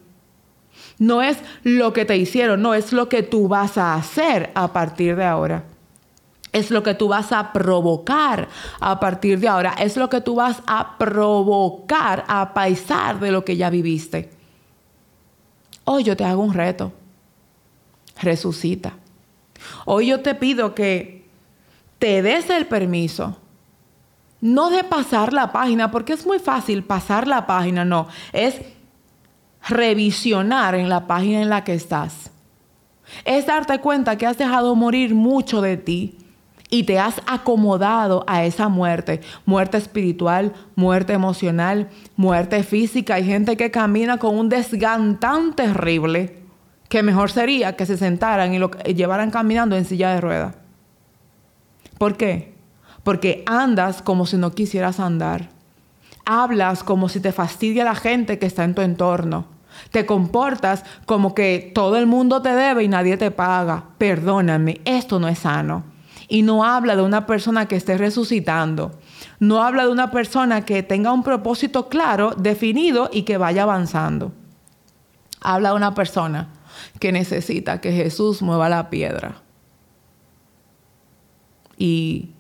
No 0.99 1.23
es 1.23 1.39
lo 1.63 1.95
que 1.95 2.05
te 2.05 2.19
hicieron, 2.19 2.61
no 2.61 2.75
es 2.75 2.93
lo 2.93 3.09
que 3.09 3.23
tú 3.23 3.49
vas 3.49 3.79
a 3.79 3.95
hacer 3.95 4.51
a 4.55 4.75
partir 4.75 5.17
de 5.17 5.25
ahora 5.25 5.65
es 6.55 6.71
lo 6.71 6.83
que 6.85 6.95
tú 6.95 7.09
vas 7.09 7.33
a 7.33 7.53
provocar 7.53 8.49
a 8.81 9.01
partir 9.01 9.41
de 9.41 9.49
ahora, 9.49 9.75
es 9.79 9.97
lo 9.97 10.09
que 10.09 10.21
tú 10.21 10.37
vas 10.37 10.63
a 10.67 10.97
provocar 10.97 12.25
a 12.29 12.55
paisar 12.55 13.19
de 13.19 13.33
lo 13.33 13.45
que 13.45 13.57
ya 13.57 13.69
viviste. 13.71 14.31
Hoy 15.85 16.05
yo 16.05 16.17
te 16.17 16.25
hago 16.25 16.43
un 16.43 16.55
reto, 16.55 16.93
resucita. 18.23 18.93
Hoy 19.85 20.07
yo 20.07 20.21
te 20.21 20.37
pido 20.37 20.77
que 20.77 21.29
te 21.99 22.23
des 22.23 22.49
el 22.51 22.67
permiso, 22.67 23.37
no 24.41 24.71
de 24.71 24.85
pasar 24.85 25.33
la 25.33 25.51
página, 25.51 25.91
porque 25.91 26.13
es 26.13 26.25
muy 26.25 26.39
fácil 26.39 26.85
pasar 26.85 27.27
la 27.27 27.49
página, 27.49 27.85
no, 27.85 28.07
es 28.33 28.61
revisionar 29.69 30.77
en 30.77 30.89
la 30.89 31.09
página 31.09 31.43
en 31.43 31.49
la 31.49 31.65
que 31.65 31.75
estás. 31.75 32.31
Es 33.25 33.47
darte 33.47 33.81
cuenta 33.81 34.17
que 34.17 34.27
has 34.27 34.39
dejado 34.39 34.77
morir 34.77 35.17
mucho 35.17 35.61
de 35.61 35.77
ti 35.77 36.19
y 36.71 36.85
te 36.85 36.99
has 36.99 37.21
acomodado 37.27 38.25
a 38.27 38.45
esa 38.45 38.69
muerte, 38.69 39.21
muerte 39.47 39.77
espiritual, 39.77 40.53
muerte 40.75 41.13
emocional, 41.13 41.89
muerte 42.17 42.63
física. 42.63 43.15
Hay 43.15 43.25
gente 43.25 43.57
que 43.57 43.71
camina 43.71 44.19
con 44.19 44.37
un 44.37 44.49
desgán 44.49 45.21
tan 45.21 45.55
terrible 45.55 46.43
que 46.89 47.03
mejor 47.03 47.31
sería 47.31 47.77
que 47.77 47.87
se 47.87 47.97
sentaran 47.97 48.55
y 48.55 48.59
lo 48.59 48.71
llevaran 48.83 49.31
caminando 49.31 49.77
en 49.77 49.85
silla 49.85 50.15
de 50.15 50.21
ruedas. 50.21 50.55
¿Por 51.99 52.17
qué? 52.17 52.55
Porque 53.03 53.43
andas 53.47 54.03
como 54.03 54.27
si 54.27 54.37
no 54.37 54.53
quisieras 54.53 55.01
andar. 55.01 55.51
Hablas 56.25 56.83
como 56.83 57.09
si 57.09 57.21
te 57.21 57.33
fastidia 57.33 57.85
la 57.85 57.95
gente 57.95 58.39
que 58.39 58.47
está 58.47 58.65
en 58.65 58.75
tu 58.75 58.83
entorno. 58.83 59.47
Te 59.91 60.07
comportas 60.07 60.85
como 61.07 61.35
que 61.35 61.71
todo 61.75 61.97
el 61.97 62.07
mundo 62.07 62.43
te 62.43 62.55
debe 62.55 62.85
y 62.85 62.89
nadie 62.89 63.17
te 63.17 63.31
paga. 63.31 63.85
Perdóname, 63.99 64.81
esto 64.85 65.19
no 65.21 65.29
es 65.29 65.41
sano. 65.41 65.94
Y 66.29 66.43
no 66.43 66.65
habla 66.65 66.97
de 66.97 67.03
una 67.03 67.27
persona 67.27 67.67
que 67.67 67.77
esté 67.77 67.99
resucitando. 67.99 68.99
No 69.41 69.63
habla 69.63 69.85
de 69.85 69.93
una 69.93 70.11
persona 70.11 70.65
que 70.65 70.83
tenga 70.83 71.13
un 71.13 71.23
propósito 71.23 71.89
claro, 71.89 72.35
definido 72.37 73.11
y 73.13 73.23
que 73.23 73.37
vaya 73.37 73.65
avanzando. 73.65 74.33
Habla 75.41 75.71
de 75.71 75.77
una 75.77 75.95
persona 75.95 76.49
que 76.99 77.13
necesita 77.13 77.81
que 77.81 77.93
Jesús 77.93 78.43
mueva 78.43 78.69
la 78.69 78.91
piedra. 78.91 79.43
Y 81.77 82.31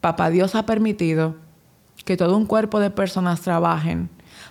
Papá 0.00 0.30
Dios 0.30 0.54
ha 0.54 0.64
permitido 0.64 1.36
que 2.04 2.16
todo 2.16 2.36
un 2.36 2.46
cuerpo 2.46 2.80
de 2.80 2.90
personas 2.90 3.40
trabajen 3.40 4.08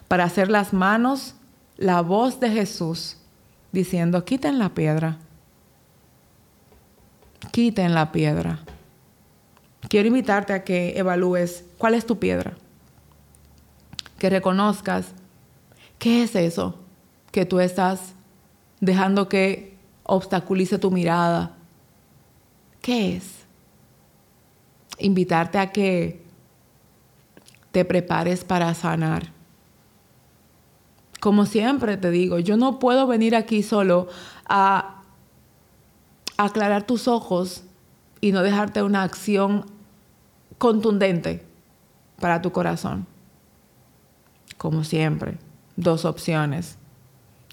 para 0.07 0.25
hacer 0.25 0.49
las 0.49 0.73
manos 0.73 1.35
la 1.77 2.01
voz 2.01 2.39
de 2.39 2.49
Jesús 2.49 3.17
diciendo, 3.71 4.25
quiten 4.25 4.59
la 4.59 4.69
piedra 4.69 5.19
quiten 7.51 7.93
la 7.93 8.11
piedra. 8.11 8.59
Quiero 9.89 10.07
invitarte 10.07 10.53
a 10.53 10.63
que 10.63 10.97
evalúes 10.97 11.63
cuál 11.77 11.93
es 11.93 12.05
tu 12.05 12.19
piedra. 12.19 12.53
Que 14.19 14.29
reconozcas 14.29 15.13
qué 15.99 16.23
es 16.23 16.35
eso 16.35 16.75
que 17.31 17.45
tú 17.45 17.59
estás 17.59 18.13
dejando 18.79 19.29
que 19.29 19.77
obstaculice 20.03 20.79
tu 20.79 20.91
mirada. 20.91 21.55
¿Qué 22.81 23.17
es? 23.17 23.45
Invitarte 24.99 25.57
a 25.59 25.71
que 25.71 26.23
te 27.71 27.85
prepares 27.85 28.43
para 28.43 28.73
sanar. 28.73 29.31
Como 31.19 31.45
siempre 31.45 31.97
te 31.97 32.11
digo, 32.11 32.39
yo 32.39 32.57
no 32.57 32.79
puedo 32.79 33.07
venir 33.07 33.35
aquí 33.35 33.63
solo 33.63 34.07
a 34.47 34.96
aclarar 36.37 36.83
tus 36.83 37.07
ojos 37.07 37.63
y 38.21 38.31
no 38.31 38.43
dejarte 38.43 38.83
una 38.83 39.03
acción 39.03 39.65
contundente 40.57 41.43
para 42.19 42.41
tu 42.41 42.51
corazón. 42.51 43.05
Como 44.57 44.83
siempre, 44.83 45.37
dos 45.75 46.05
opciones. 46.05 46.77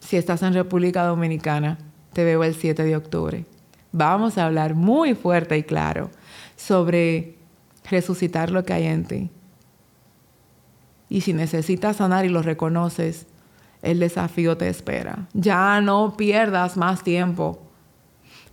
Si 0.00 0.16
estás 0.16 0.42
en 0.42 0.54
República 0.54 1.04
Dominicana, 1.04 1.78
te 2.12 2.24
veo 2.24 2.44
el 2.44 2.54
7 2.54 2.82
de 2.84 2.96
octubre. 2.96 3.44
Vamos 3.92 4.38
a 4.38 4.46
hablar 4.46 4.74
muy 4.74 5.14
fuerte 5.14 5.56
y 5.56 5.62
claro 5.62 6.10
sobre 6.56 7.36
resucitar 7.88 8.50
lo 8.50 8.64
que 8.64 8.72
hay 8.72 8.86
en 8.86 9.04
ti. 9.04 9.30
Y 11.08 11.20
si 11.20 11.32
necesitas 11.32 11.96
sanar 11.96 12.24
y 12.24 12.28
lo 12.28 12.42
reconoces, 12.42 13.26
el 13.82 14.00
desafío 14.00 14.56
te 14.56 14.68
espera. 14.68 15.28
Ya 15.34 15.80
no 15.80 16.16
pierdas 16.16 16.76
más 16.76 17.04
tiempo 17.04 17.63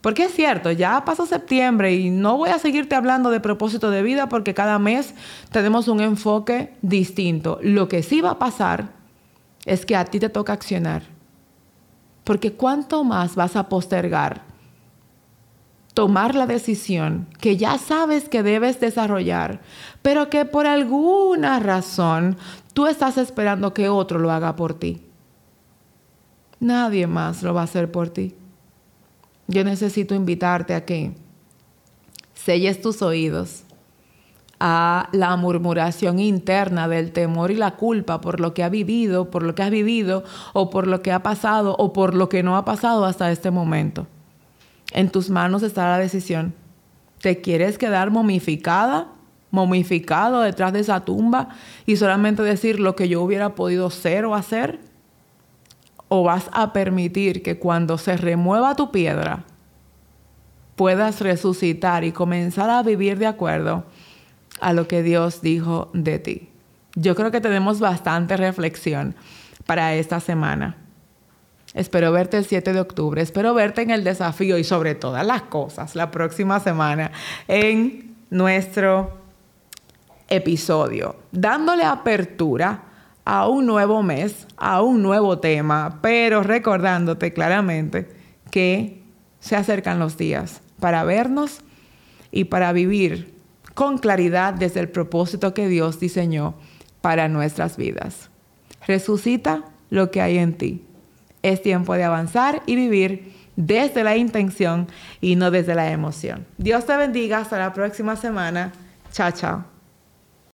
porque 0.02 0.26
es 0.26 0.34
cierto, 0.34 0.72
ya 0.72 1.06
pasó 1.06 1.26
septiembre 1.28 1.94
y 1.94 2.10
no 2.10 2.38
voy 2.38 2.50
a 2.50 2.60
seguirte 2.60 2.96
hablando 2.96 3.30
de 3.30 3.40
propósito 3.40 3.92
de 3.92 4.02
vida 4.02 4.28
porque 4.30 4.56
cada 4.56 4.80
mes 4.80 5.14
tenemos 5.52 5.88
un 5.88 6.02
enfoque 6.02 6.74
distinto. 6.82 7.60
Lo 7.62 7.88
que 7.88 8.02
sí 8.02 8.20
va 8.20 8.32
a 8.32 8.40
pasar 8.40 8.90
es 9.66 9.86
que 9.86 9.96
a 9.96 10.06
ti 10.06 10.20
te 10.20 10.30
toca 10.30 10.54
accionar. 10.54 11.04
Porque 12.24 12.54
cuánto 12.54 13.04
más 13.04 13.36
vas 13.36 13.56
a 13.56 13.70
postergar 13.70 14.52
tomar 15.94 16.36
la 16.36 16.48
decisión 16.48 17.28
que 17.40 17.58
ya 17.58 17.78
sabes 17.78 18.30
que 18.30 18.44
debes 18.44 18.80
desarrollar, 18.80 19.62
pero 20.02 20.30
que 20.30 20.46
por 20.46 20.66
alguna 20.66 21.60
razón 21.60 22.38
tú 22.74 22.88
estás 22.88 23.18
esperando 23.18 23.74
que 23.74 23.90
otro 23.90 24.18
lo 24.18 24.32
haga 24.32 24.56
por 24.56 24.74
ti. 24.74 25.06
Nadie 26.60 27.08
más 27.08 27.44
lo 27.44 27.54
va 27.54 27.62
a 27.62 27.66
hacer 27.66 27.92
por 27.92 28.10
ti. 28.10 28.36
Yo 29.48 29.64
necesito 29.64 30.16
invitarte 30.16 30.74
a 30.74 30.86
que 30.86 31.14
selles 32.34 32.82
tus 32.82 33.02
oídos 33.02 33.64
a 34.64 35.10
la 35.12 35.36
murmuración 35.38 36.20
interna 36.20 36.88
del 36.88 37.12
temor 37.12 37.50
y 37.50 37.56
la 37.56 37.72
culpa 37.78 38.22
por 38.22 38.40
lo 38.40 38.54
que 38.54 38.64
ha 38.64 38.70
vivido, 38.70 39.32
por 39.32 39.42
lo 39.42 39.56
que 39.56 39.64
has 39.64 39.72
vivido 39.72 40.24
o 40.54 40.70
por 40.70 40.86
lo 40.86 41.02
que 41.02 41.12
ha 41.12 41.24
pasado 41.24 41.76
o 41.80 41.94
por 41.94 42.14
lo 42.14 42.30
que 42.30 42.44
no 42.44 42.56
ha 42.56 42.64
pasado 42.64 43.06
hasta 43.06 43.32
este 43.32 43.50
momento. 43.50 44.06
En 44.94 45.10
tus 45.10 45.32
manos 45.32 45.64
está 45.64 45.90
la 45.90 45.98
decisión. 45.98 46.54
¿Te 47.22 47.42
quieres 47.42 47.80
quedar 47.80 48.12
momificada, 48.12 49.08
momificado 49.50 50.42
detrás 50.42 50.74
de 50.74 50.82
esa 50.82 51.06
tumba 51.06 51.50
y 51.88 51.96
solamente 51.96 52.44
decir 52.44 52.80
lo 52.80 52.96
que 52.96 53.10
yo 53.10 53.24
hubiera 53.24 53.56
podido 53.56 53.90
ser 53.90 54.26
o 54.26 54.36
hacer? 54.36 54.91
¿O 56.14 56.24
vas 56.24 56.50
a 56.52 56.74
permitir 56.74 57.42
que 57.42 57.58
cuando 57.58 57.98
se 57.98 58.18
remueva 58.18 58.76
tu 58.76 58.92
piedra 58.92 59.46
puedas 60.76 61.22
resucitar 61.22 62.04
y 62.04 62.12
comenzar 62.12 62.70
a 62.70 62.84
vivir 62.84 63.18
de 63.18 63.28
acuerdo 63.28 63.86
a 64.60 64.74
lo 64.74 64.90
que 64.90 65.04
Dios 65.04 65.42
dijo 65.42 65.90
de 65.94 66.20
ti. 66.20 66.50
Yo 66.96 67.16
creo 67.16 67.32
que 67.32 67.40
tenemos 67.40 67.80
bastante 67.80 68.36
reflexión 68.36 69.16
para 69.66 69.94
esta 69.96 70.20
semana. 70.20 70.76
Espero 71.74 72.12
verte 72.12 72.38
el 72.38 72.46
7 72.46 72.74
de 72.74 72.82
octubre, 72.82 73.22
espero 73.22 73.54
verte 73.54 73.84
en 73.84 73.92
el 73.92 74.04
desafío 74.04 74.58
y 74.58 74.66
sobre 74.66 74.96
todas 74.96 75.26
las 75.26 75.44
cosas 75.44 75.96
la 75.96 76.12
próxima 76.12 76.60
semana 76.60 77.12
en 77.48 78.18
nuestro 78.30 79.18
episodio, 80.28 81.16
dándole 81.32 81.86
apertura 81.86 82.91
a 83.26 83.48
un 83.48 83.66
nuevo 83.66 84.04
mes, 84.04 84.48
a 84.58 84.82
un 84.82 85.02
nuevo 85.02 85.40
tema, 85.40 86.00
pero 86.02 86.44
recordándote 86.44 87.34
claramente 87.34 88.10
que 88.50 89.04
se 89.40 89.56
acercan 89.56 90.00
los 90.00 90.18
días 90.18 90.62
para 90.80 91.04
vernos 91.04 91.62
y 92.32 92.46
para 92.46 92.74
vivir 92.74 93.34
con 93.74 93.98
claridad 93.98 94.54
desde 94.54 94.80
el 94.80 94.90
propósito 94.90 95.54
que 95.54 95.68
Dios 95.68 96.00
diseñó 96.00 96.56
para 97.02 97.28
nuestras 97.28 97.78
vidas. 97.78 98.30
Resucita 98.88 99.64
lo 99.90 100.12
que 100.12 100.22
hay 100.22 100.38
en 100.38 100.54
ti. 100.54 100.86
Es 101.44 101.62
tiempo 101.62 101.94
de 101.96 102.04
avanzar 102.04 102.62
y 102.66 102.76
vivir 102.76 103.34
desde 103.56 104.04
la 104.04 104.18
intención 104.18 104.88
y 105.20 105.36
no 105.36 105.52
desde 105.52 105.76
la 105.76 105.92
emoción. 105.92 106.46
Dios 106.58 106.86
te 106.86 106.96
bendiga. 106.98 107.40
Hasta 107.40 107.58
la 107.58 107.74
próxima 107.74 108.16
semana. 108.16 108.72
Chao, 109.12 109.32
chao. 109.32 109.71